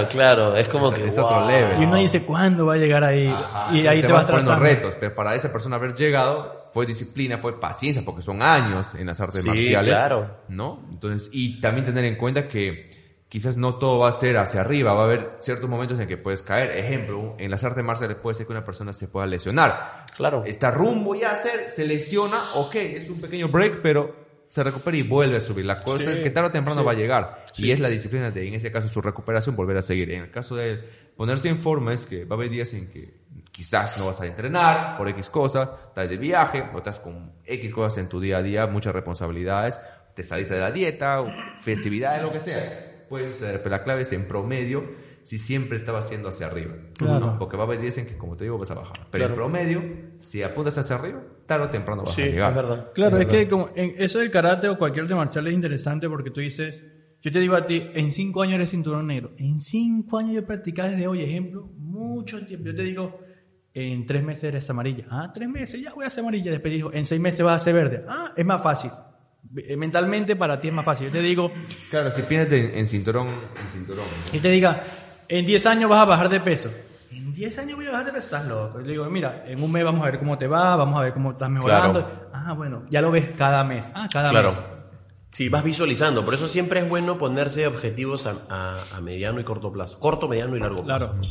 [0.00, 0.56] es claro.
[0.56, 1.82] Es como que- es otro level.
[1.82, 3.28] Y uno dice, ¿cuándo va a llegar ahí?
[3.28, 4.64] Ajá, y ahí te, vas poniendo trazando.
[4.64, 9.06] retos, pero para esa persona haber llegado fue disciplina, fue paciencia, porque son años en
[9.06, 10.36] las artes Sí, marciales, claro.
[10.48, 10.80] ¿no?
[10.90, 12.90] Entonces, y también tener en cuenta que
[13.28, 16.16] quizás no todo va a ser hacia arriba, va a haber ciertos momentos en que
[16.16, 16.70] puedes caer.
[16.72, 20.04] Ejemplo, en las artes marciales puede ser que una persona se pueda lesionar.
[20.16, 20.44] Claro.
[20.44, 24.96] Está rumbo ya a hacer, se lesiona, ok, es un pequeño break, pero se recupera
[24.96, 25.64] y vuelve a subir.
[25.64, 26.86] La cosa Sí, es que tarde o temprano sí.
[26.86, 27.44] va a llegar.
[27.56, 30.10] Y es la disciplina de, en ese caso, su recuperación, volver a seguir.
[30.10, 30.80] En el caso de
[31.16, 33.14] ponerse en forma, es que va a haber días en que
[33.50, 37.72] quizás no vas a entrenar por X cosa, estás de viaje, o estás con X
[37.72, 39.80] cosas en tu día a día, muchas responsabilidades,
[40.14, 43.06] te saliste de la dieta, o festividades, lo que sea.
[43.08, 44.84] Puede suceder, pero la clave es en promedio,
[45.26, 46.72] si siempre estabas haciendo hacia arriba.
[46.96, 47.18] Claro.
[47.26, 47.38] ¿no?
[47.40, 49.08] Porque va a haber días en que, como te digo, vas a bajar.
[49.10, 49.82] Pero en promedio,
[50.20, 52.50] si apuntas hacia arriba, tarde o temprano vas Sí, a llegar.
[52.50, 52.92] es verdad.
[52.94, 56.30] Claro, es que como en eso del karate o cualquier arte marcial es interesante porque
[56.30, 56.80] tú dices,
[57.22, 59.32] yo te digo a ti, en cinco años eres cinturón negro.
[59.36, 62.66] En cinco años yo practicaba desde hoy, ejemplo, mucho tiempo.
[62.66, 63.18] Yo te digo,
[63.74, 65.06] en tres meses eres amarilla.
[65.10, 66.52] Ah, tres meses, ya voy a ser amarilla.
[66.52, 68.04] Después dijo, en seis meses vas a ser verde.
[68.08, 68.92] Ah, es más fácil.
[69.56, 71.06] Eh, Mentalmente para ti es más fácil.
[71.08, 71.50] Yo te digo,
[71.90, 74.04] Claro, si piensas en, en cinturón, en cinturón.
[74.32, 74.38] ¿no?
[74.38, 74.84] y te diga,
[75.28, 76.70] en 10 años vas a bajar de peso.
[77.10, 78.80] En 10 años voy a bajar de peso, estás loco.
[78.80, 81.02] Y le digo, mira, en un mes vamos a ver cómo te va, vamos a
[81.04, 82.28] ver cómo estás mejorando.
[82.32, 83.90] Ah, bueno, ya lo ves cada mes.
[83.94, 84.50] Ah, cada Claro.
[84.52, 84.60] mes.
[85.30, 86.24] Sí, vas visualizando.
[86.24, 89.98] Por eso siempre es bueno ponerse objetivos a, a- a mediano y corto plazo.
[90.00, 91.08] Corto, mediano y largo plazo.
[91.12, 91.22] Claro.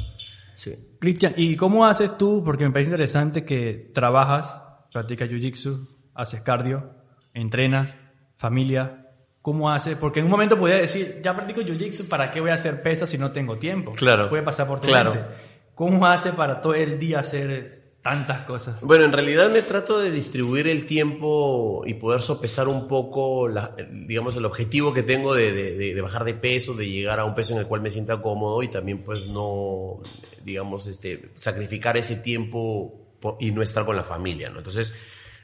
[0.56, 0.74] Sí.
[1.00, 2.42] Cristian, ¿y cómo haces tú?
[2.46, 6.92] Porque me parece interesante que trabajas, practicas jiu-jitsu, haces cardio,
[7.34, 7.96] entrenas,
[8.38, 9.05] familia.
[9.46, 9.96] ¿Cómo haces?
[9.96, 13.08] Porque en un momento podía decir, ya practico jiu-jitsu, ¿para qué voy a hacer pesas
[13.08, 13.92] si no tengo tiempo?
[13.94, 14.28] Claro.
[14.28, 15.14] Puede pasar por tu Claro.
[15.14, 15.28] mente.
[15.76, 17.64] ¿Cómo haces para todo el día hacer
[18.02, 18.82] tantas cosas?
[18.82, 23.76] Bueno, en realidad me trato de distribuir el tiempo y poder sopesar un poco, la-
[23.92, 27.26] digamos, el objetivo que tengo de, de- de- de bajar de peso, de llegar a
[27.26, 30.00] un peso en el cual me sienta cómodo y también pues no,
[30.44, 34.58] digamos, este, sacrificar ese tiempo po- y no estar con la familia, ¿no?
[34.58, 34.96] Entonces,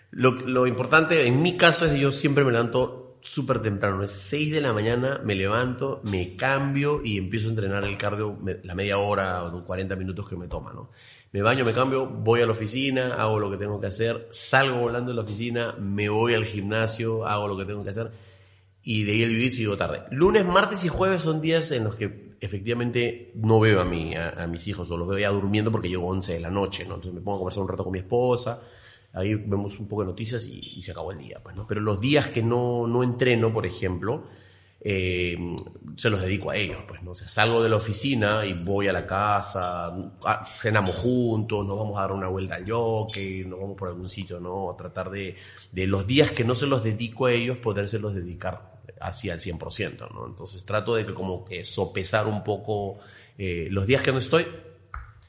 [0.10, 4.12] lo, lo importante en mi caso es que yo siempre me levanto súper temprano, es
[4.12, 8.76] 6 de la mañana, me levanto, me cambio y empiezo a entrenar el cardio la
[8.76, 10.92] media hora o 40 minutos que me toma, ¿no?
[11.32, 14.80] Me baño, me cambio, voy a la oficina, hago lo que tengo que hacer, salgo
[14.80, 18.12] volando de la oficina, me voy al gimnasio, hago lo que tengo que hacer
[18.84, 20.04] y de ahí el jiu-jitsu llego tarde.
[20.12, 24.48] Lunes, martes y jueves son días en los que efectivamente no veo a, a, a
[24.48, 26.96] mis hijos o los veo ya durmiendo porque llego 11 de la noche, ¿no?
[26.96, 28.62] Entonces me pongo a conversar un rato con mi esposa,
[29.14, 31.68] ahí vemos un poco de noticias y, se acabó el día, pues, ¿no?
[31.68, 34.24] Pero los días que no, no entreno, por ejemplo,
[34.84, 35.38] eh,
[35.96, 37.14] se los dedico a ellos, pues, ¿no?
[37.14, 39.88] Salgo de la oficina y voy a la casa,
[40.26, 44.10] a- cenamos juntos, nos vamos a dar una vuelta al yoke, nos vamos por algún
[44.10, 44.72] sitio, ¿no?
[44.72, 45.36] A tratar de,
[45.72, 50.10] de los días que no se los dedico a ellos, podérselos dedicar así al 100%,
[50.14, 50.26] ¿no?
[50.28, 52.98] Entonces trato de que como que sopesar un poco
[53.38, 54.46] eh, los días que no estoy.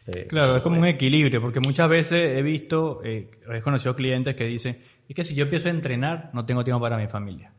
[0.07, 4.34] Eh, Claro, es como un equilibrio, porque muchas veces he visto, eh, he conocido clientes
[4.34, 7.53] que dicen, es que si yo empiezo a entrenar, no tengo tiempo para mi familia.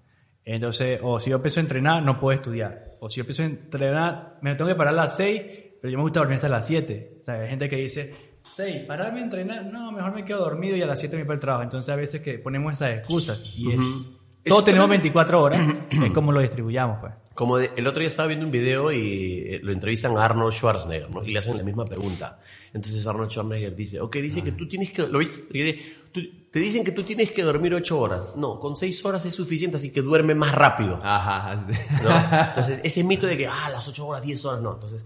[0.45, 2.95] Entonces, o si yo empiezo a entrenar, no puedo estudiar.
[2.99, 5.41] O si yo empiezo a entrenar, me tengo que parar a las 6,
[5.81, 7.19] pero yo me gusta dormir hasta las 7.
[7.21, 8.15] O sea, hay gente que dice,
[8.49, 11.27] 6, pararme a entrenar, no, mejor me quedo dormido y a las 7 me voy
[11.27, 11.63] para el trabajo.
[11.63, 14.12] Entonces, a veces que ponemos esas excusas y es, Eso
[14.49, 17.13] todos tenemos también- 24 horas, es como lo distribuyamos, pues.
[17.33, 20.53] Como de- el otro día estaba viendo un video y eh, lo entrevistan a Arnold
[20.53, 21.23] Schwarzenegger, ¿no?
[21.23, 22.39] Y le hacen la misma pregunta.
[22.73, 25.41] Entonces Arnold Schwarzenegger dice, ok, dice que tú tienes que, ¿lo viste?
[25.57, 25.81] Y dice,
[26.11, 26.21] "Tú-
[26.51, 28.35] te dicen que tú tienes que dormir ocho horas.
[28.35, 30.99] No, con seis horas es suficiente, así que duerme más rápido.
[31.03, 31.55] Ajá.
[32.03, 32.47] ¿no?
[32.49, 34.73] Entonces, ese mito de que, ah, las 8 horas, 10 horas, no.
[34.73, 35.03] Entonces,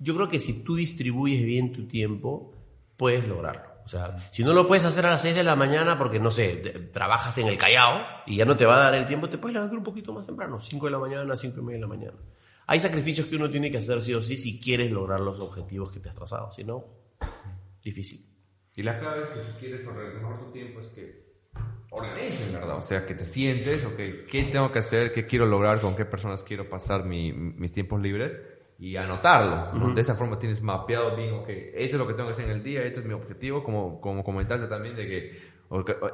[0.00, 2.52] yo creo que si tú distribuyes bien tu tiempo,
[2.96, 3.67] puedes lograrlo.
[3.88, 6.30] O sea, si no lo puedes hacer a las 6 de la mañana porque, no
[6.30, 6.56] sé,
[6.92, 9.54] trabajas en el Callao y ya no te va a dar el tiempo, te puedes
[9.54, 12.18] levantar un poquito más temprano, 5 de la mañana, 5 y media de la mañana.
[12.66, 15.90] Hay sacrificios que uno tiene que hacer sí o sí si quieres lograr los objetivos
[15.90, 16.52] que te has trazado.
[16.52, 16.84] Si no,
[17.82, 18.26] difícil.
[18.76, 21.26] Y la clave es que si quieres organizar tu tiempo es que
[21.90, 22.76] organices, ¿verdad?
[22.76, 23.96] O sea, que te sientes, ok,
[24.30, 25.12] ¿qué tengo que hacer?
[25.14, 25.80] ¿Qué quiero lograr?
[25.80, 28.36] ¿Con qué personas quiero pasar mi- mis tiempos libres?
[28.78, 29.72] Y anotarlo.
[29.72, 29.94] ¿no?
[29.94, 32.52] De esa forma tienes mapeado bien, ok, eso es lo que tengo que hacer en
[32.52, 35.58] el día, esto es mi objetivo, como, como comentaste también de que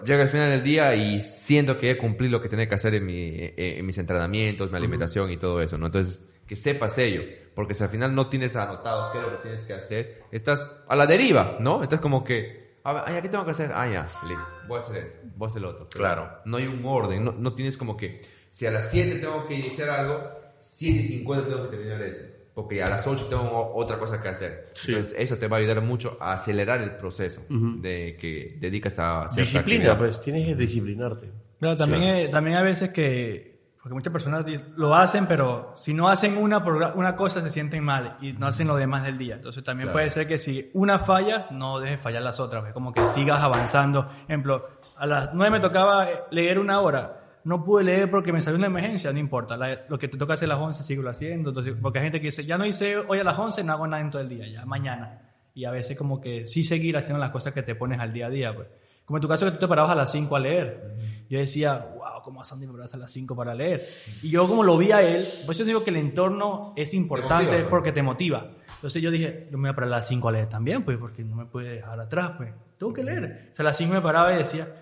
[0.05, 2.95] llega al final del día y siento que he cumplido lo que tenía que hacer
[2.95, 5.87] en, mi, eh, en mis entrenamientos, mi alimentación y todo eso, ¿no?
[5.87, 7.23] Entonces, que sepas ello,
[7.55, 10.83] porque si al final no tienes anotado qué es lo que tienes que hacer, estás
[10.89, 11.83] a la deriva, ¿no?
[11.83, 13.71] Estás como que, a ver, ¿qué tengo que hacer?
[13.73, 15.89] Ah, ya, listo, voy a hacer eso, voy a hacer lo otro.
[15.91, 16.37] Pero Claro.
[16.45, 19.55] No hay un orden, no, no tienes como que, si a las 7 tengo que
[19.55, 20.21] iniciar algo,
[20.59, 22.25] 7 y 50 tengo que terminar eso,
[22.55, 24.69] porque a las 8 tengo otra cosa que hacer.
[24.75, 24.93] Sí.
[24.93, 29.23] Entonces, eso te va a ayudar mucho a acelerar el proceso de que dedicas a
[29.35, 29.99] Disciplina, actividad.
[29.99, 31.31] pues, tienes que disciplinarte.
[31.59, 34.45] Claro, también, eh, también hay veces que, porque muchas personas
[34.77, 36.59] lo hacen, pero si no hacen una,
[36.95, 39.35] una cosa se sienten mal y no hacen lo demás del día.
[39.35, 39.95] Entonces también Claro.
[39.97, 43.41] puede ser que si una falla, no dejes fallar las otras, pues, como que sigas
[43.41, 44.09] avanzando.
[44.29, 47.21] Ejemplo, a las 9 me tocaba leer una hora.
[47.45, 49.57] No pude leer porque me salió una emergencia, no importa.
[49.57, 51.51] La- lo que te toca hacer a las 11, sigo haciendo.
[51.51, 53.87] Entonces, porque hay gente que dice, ya no hice hoy a las 11, no hago
[53.87, 55.21] nada en todo el día, ya mañana.
[55.55, 58.27] Y a veces como que sí seguir haciendo las cosas que te pones al día
[58.27, 58.69] a día, pues.
[59.05, 60.97] Como en tu caso que tú te parabas a las 5 a leer.
[61.29, 63.83] Yo decía, wow, ¿cómo a me paras a las 5 para leer?
[64.23, 67.45] Y yo como lo vi a él, pues yo digo que el entorno es importante
[67.45, 67.69] motiva, ¿no?
[67.69, 68.51] porque te motiva.
[68.77, 70.97] Entonces yo dije, yo me voy a parar a las 5 a leer también, pues,
[70.97, 72.53] porque no me puede dejar atrás, pues.
[72.79, 73.51] Tengo que leer.
[73.53, 74.75] O sea, a las 5 me paraba y decía,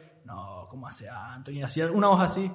[0.72, 1.62] ¿cómo hace Anthony?
[1.62, 2.50] Hacía una hoja así.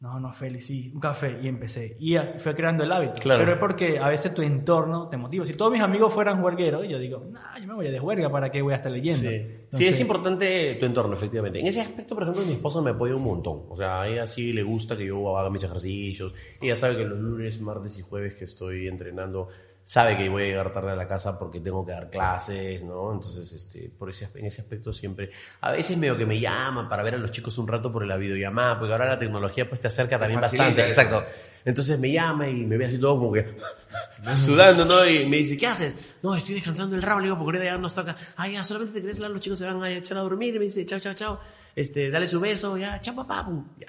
[0.00, 1.38] No, no, Félix, sí, un café.
[1.42, 1.96] Y empecé.
[1.98, 3.14] Y fue creando el hábito.
[3.20, 3.40] Claro.
[3.40, 5.46] Pero es porque a veces tu entorno te motiva.
[5.46, 8.50] Si todos mis amigos fueran huergueros, yo digo, nah, yo me voy a deshuerga, ¿para
[8.50, 9.30] qué voy a estar leyendo?
[9.70, 9.86] Sí.
[9.86, 11.60] es importante tu entorno, efectivamente.
[11.60, 13.62] En ese aspecto, por ejemplo, mi esposa me apoya un montón.
[13.70, 16.34] O sea, a ella sí le gusta que yo haga mis ejercicios.
[16.60, 19.48] Ella sabe que los lunes, martes y jueves que estoy entrenando,
[19.84, 23.12] sabe que voy a llegar tarde a la casa porque tengo que dar clases, ¿no?
[23.12, 25.30] Entonces, este, por ese, en ese aspecto siempre...
[25.60, 28.16] A veces medio que me llaman para ver a los chicos un rato por la
[28.16, 30.90] videollamada, porque ahora la tecnología pues te acerca también facilita bastante.
[30.90, 31.00] eso.
[31.00, 31.26] Exacto.
[31.64, 33.46] Entonces me llama y me ve así todo como que
[34.36, 35.06] sudando, ¿no?
[35.06, 35.96] Y me dice, ¿qué haces?
[36.22, 38.16] No, estoy descansando el rabo, le digo, porque ahorita ya nos toca.
[38.36, 40.54] Ah, ya, solamente te hablar, los chicos se van a echar a dormir.
[40.54, 41.40] Y me dice, chao, chao, chao.
[41.74, 43.88] Este, dale su beso, ya, chao, papá, pum, ya.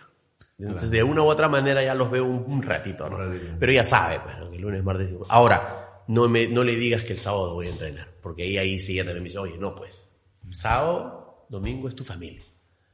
[0.59, 3.17] Entonces, de una u otra manera ya los veo un, un ratito, ¿no?
[3.59, 7.19] Pero ya sabe, pues, el lunes, martes Ahora, no, me, no le digas que el
[7.19, 10.15] sábado voy a entrenar, porque ahí, ahí sí ella también me dice, oye, no, pues,
[10.51, 12.43] sábado, domingo es tu familia.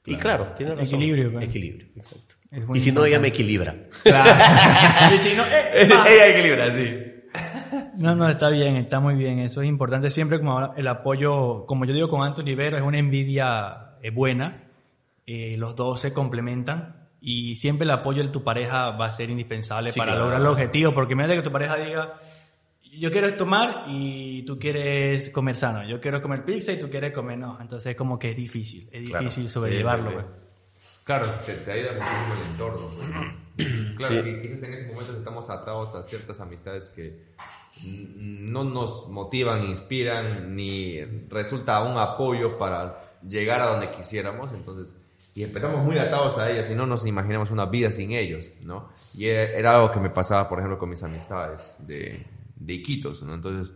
[0.05, 1.01] Y claro, tiene razón.
[1.01, 1.39] Equilibrio.
[1.39, 2.35] Equilibrio, exacto.
[2.73, 3.75] Y si no, ella me equilibra.
[4.03, 5.13] Claro.
[5.15, 7.05] Y si no, eh, ella equilibra, sí.
[7.97, 9.39] No, no, está bien, está muy bien.
[9.39, 12.97] Eso es importante siempre como el apoyo, como yo digo con Anthony Vero, es una
[12.97, 14.63] envidia eh, buena.
[15.27, 19.29] Eh, los dos se complementan y siempre el apoyo de tu pareja va a ser
[19.29, 20.25] indispensable Sí, para claro.
[20.25, 20.93] lograr el objetivo.
[20.93, 22.19] Porque imagínate que tu pareja diga,
[22.97, 25.87] yo quiero tomar y tú quieres comer sano.
[25.87, 27.57] Yo quiero comer pizza y tú quieres comer no.
[27.61, 29.23] Entonces como que es difícil, es Claro.
[29.23, 30.05] difícil Sí, sobrellevarlo.
[30.05, 30.15] sí, sí.
[30.15, 30.25] pues.
[31.03, 32.89] Claro, te, te ayuda muchísimo el entorno.
[32.91, 33.49] ¿no?
[33.97, 34.23] Claro, Sí.
[34.23, 37.25] que quizás en estos momentos estamos atados a ciertas amistades que
[37.83, 44.51] no nos motivan, inspiran, ni resulta un apoyo para llegar a donde quisiéramos.
[44.53, 44.95] Entonces,
[45.35, 48.89] y empezamos muy atados a ellos y no nos imaginamos una vida sin ellos, ¿no?
[49.17, 52.25] Y era, era algo que me pasaba, por ejemplo, con mis amistades de,
[52.59, 53.33] de Iquitos, ¿no?
[53.33, 53.73] Entonces,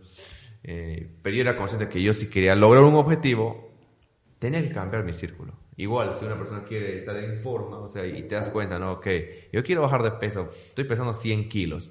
[0.62, 3.72] eh, pero yo era consciente que yo si quería lograr un objetivo,
[4.38, 5.54] tenía que cambiar mi círculo.
[5.76, 8.92] Igual, si una persona quiere estar en forma, o sea, y te das cuenta, ¿no?
[8.92, 9.06] Ok,
[9.52, 11.90] yo quiero bajar de peso, estoy pesando 100 kilos.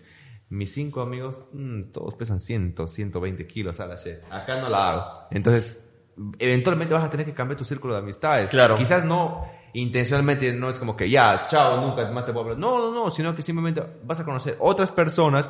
[0.50, 4.20] Mis cinco amigos, mm, todos pesan 100, 120 kilos a la shit.
[4.30, 5.28] Acá no la hago.
[5.32, 5.92] Entonces,
[6.38, 8.50] eventualmente vas a tener que cambiar tu círculo de amistades.
[8.50, 8.78] Claro.
[8.78, 12.60] Quizás no intencionalmente, no es como que ya, chao, nunca más te puedo hablar.
[12.60, 15.50] No, no, no, sino que simplemente vas a conocer otras personas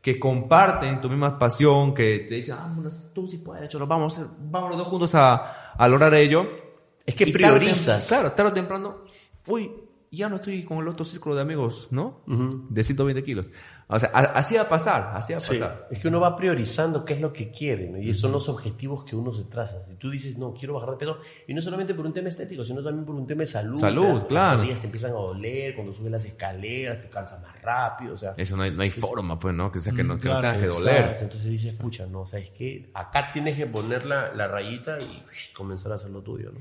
[0.00, 4.22] que comparten tu misma pasión, que te dicen, vámonos, tú sí puedes, cholo, vamos, a
[4.22, 6.44] hacer- vamos los dos juntos a, a lograr ello.
[7.04, 8.04] Es que Y tarde priorizas.
[8.06, 8.96] tem- Claro, tarde o temprano,
[9.46, 9.70] uy,
[10.10, 12.20] ya no estoy con el otro círculo de amigos, ¿no?
[12.26, 13.50] De 120 kilos.
[13.90, 15.88] O sea, así va a pasar, así va a Sí, pasar.
[15.90, 17.96] es que uno va priorizando qué es lo que quiere, ¿no?
[17.98, 19.82] y esos son los objetivos que uno se traza.
[19.82, 22.64] Si tú dices, no, quiero bajar de peso, y no solamente por un tema estético,
[22.64, 23.78] sino también por un tema de salud.
[23.78, 24.48] Salud, te claro.
[24.48, 28.18] Las rodillas te empiezan a doler, cuando subes las escaleras, te cansas más rápido, o
[28.18, 28.34] sea.
[28.36, 29.72] Eso no hay, no hay forma, pues, ¿no?
[29.72, 31.22] Que sea que no, que no claro, tengas que Exacto, doler.
[31.22, 32.90] Entonces dices, pucha, no, ¿sabes qué?
[32.92, 36.60] Acá tienes que poner la, la rayita y uish, comenzar a hacer lo tuyo, ¿no?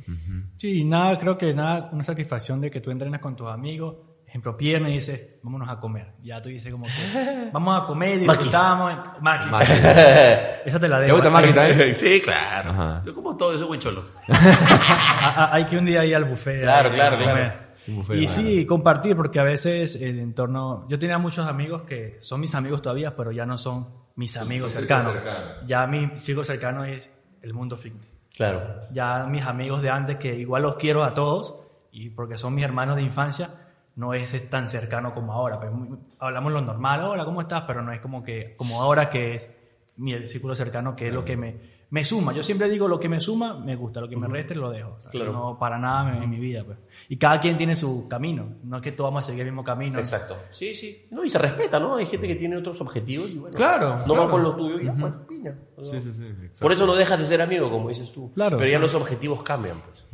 [0.55, 3.95] Sí, nada, creo que nada, una satisfacción de que tú entrenas con tus amigos,
[4.27, 6.13] ejemplo, pierna y dices, vámonos a comer.
[6.21, 9.49] Ya tú dices como que, vamos a comer, disfrutamos, Maki.
[9.49, 9.71] Maki.
[10.65, 11.15] Esa te la ¿Te dejo.
[11.15, 11.95] gusta Maki también?
[11.95, 12.71] sí, claro.
[12.71, 13.03] Ajá.
[13.05, 14.03] Yo como todo, eso, güey, cholo.
[14.27, 16.61] Hay que un día ir al buffet.
[16.61, 17.53] Claro, a claro, claro.
[17.87, 18.41] Buffet, Y claro.
[18.41, 20.85] sí, compartir, porque a veces el entorno...
[20.89, 24.73] Yo tenía muchos amigos que son mis amigos todavía, pero ya no son mis amigos
[24.73, 25.13] tu cercanos.
[25.13, 25.45] cercano.
[25.65, 27.09] Ya mi círculo cercano es
[27.41, 28.07] el mundo fitness.
[28.35, 28.81] Claro.
[28.91, 31.55] Ya mis amigos de antes, que igual los quiero a todos,
[31.91, 33.51] y porque son mis hermanos de infancia,
[33.97, 35.59] no es tan cercano como ahora.
[35.59, 35.71] Pues,
[36.19, 37.63] hablamos lo normal, hola, ¿cómo estás?
[37.67, 39.49] Pero no es como que como ahora que es
[39.97, 41.55] mi círculo cercano, que es lo que me,
[41.89, 42.31] me suma.
[42.31, 44.93] Yo siempre digo, lo que me suma, me gusta, lo que me reste, lo dejo.
[44.97, 45.33] O sea, Claro.
[45.33, 46.63] No para nada en, mi vida.
[46.63, 46.77] Pues.
[47.09, 48.57] Y cada quien tiene su camino.
[48.63, 49.97] No es que todos vamos a seguir el mismo camino.
[49.97, 50.37] Exacto.
[50.51, 51.07] Sí, sí.
[51.09, 51.95] No, y se respeta, ¿no?
[51.95, 53.55] Hay gente que tiene otros objetivos y bueno.
[53.55, 54.21] Claro, No claro.
[54.21, 55.55] va con lo tuyo y ya, pues, piña.
[55.83, 56.23] Sí, sí, sí.
[56.23, 56.59] exacto.
[56.59, 58.31] Por eso no dejas de ser amigo, como dices tú.
[58.33, 58.57] Claro.
[58.57, 60.05] Pero ya los objetivos cambian, pues.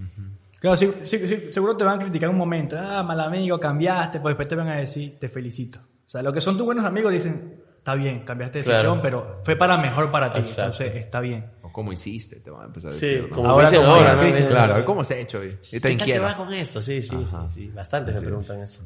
[0.64, 2.78] Claro, sí, sí, sí, seguro te van a criticar un momento.
[2.80, 4.22] Ah, mal amigo, cambiaste.
[4.22, 5.80] Pues después te van a decir, te felicito.
[5.80, 9.02] O sea, lo que son tus buenos amigos dicen, está bien, cambiaste de decisión, Claro.
[9.02, 10.40] pero fue para mejor para ti.
[10.40, 10.62] Exacto.
[10.84, 11.52] Entonces, está bien.
[11.64, 13.28] O cómo hiciste, te van a empezar a Sí, decir.
[13.30, 13.36] ¿no?
[13.36, 14.48] como Ahora como ahora, ¿no?
[14.48, 15.42] Claro, ¿cómo se ha hecho?
[15.42, 16.82] ¿Qué tal va con esto?
[16.82, 17.52] Sí, sí, sí, Ajá.
[17.52, 17.68] sí.
[17.68, 18.84] Bastante me preguntan eso.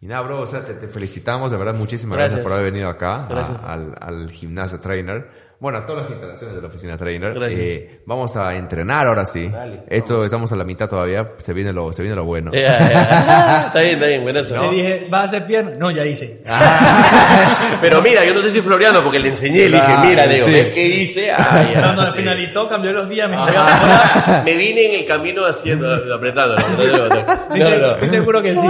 [0.00, 2.42] Y nada, bro, o sea, te, te felicitamos, de verdad, muchísimas gracias, Gracias.
[2.44, 5.45] por haber venido acá a- al, al gimnasio trainer.
[5.58, 7.32] Bueno, a todas las instalaciones de la oficina trainer.
[7.32, 7.58] Gracias.
[7.60, 9.48] Eh, vamos a entrenar ahora sí.
[9.48, 10.24] Dale, Esto vamos.
[10.26, 12.50] estamos a la mitad todavía, se viene lo, se viene lo bueno.
[12.54, 14.60] Está bien, está bien, buenazo.
[14.70, 15.72] Le dije, ¿vas a hacer pierna?
[15.78, 16.42] No, ya hice.
[17.80, 20.52] Pero mira, yo no sé si floreando porque le enseñé, le dije, mira, digo, sí.
[20.52, 21.30] ¿ves qué hice?
[21.32, 22.12] Ah, ya, Cuando sí.
[22.18, 24.44] finalizó, cambió los días, me voy a mejorar.
[24.44, 26.56] Me vine en el camino haciendo, apretando.
[26.58, 26.90] Estoy,
[27.62, 28.68] se- estoy seguro que sí.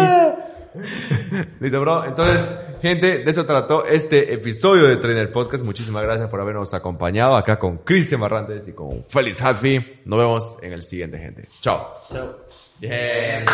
[1.60, 2.04] Listo, bro.
[2.04, 2.44] Entonces,
[2.82, 5.64] Gente, de eso trató este episodio de Trainer Podcast.
[5.64, 10.00] Muchísimas gracias por habernos acompañado acá con Cristian Barrantes y con Félix Hatfi.
[10.04, 11.48] Nos vemos en el siguiente, gente.
[11.60, 11.94] Chao.
[12.12, 12.36] Chao.
[12.80, 13.38] Yeah.
[13.40, 13.46] Yeah.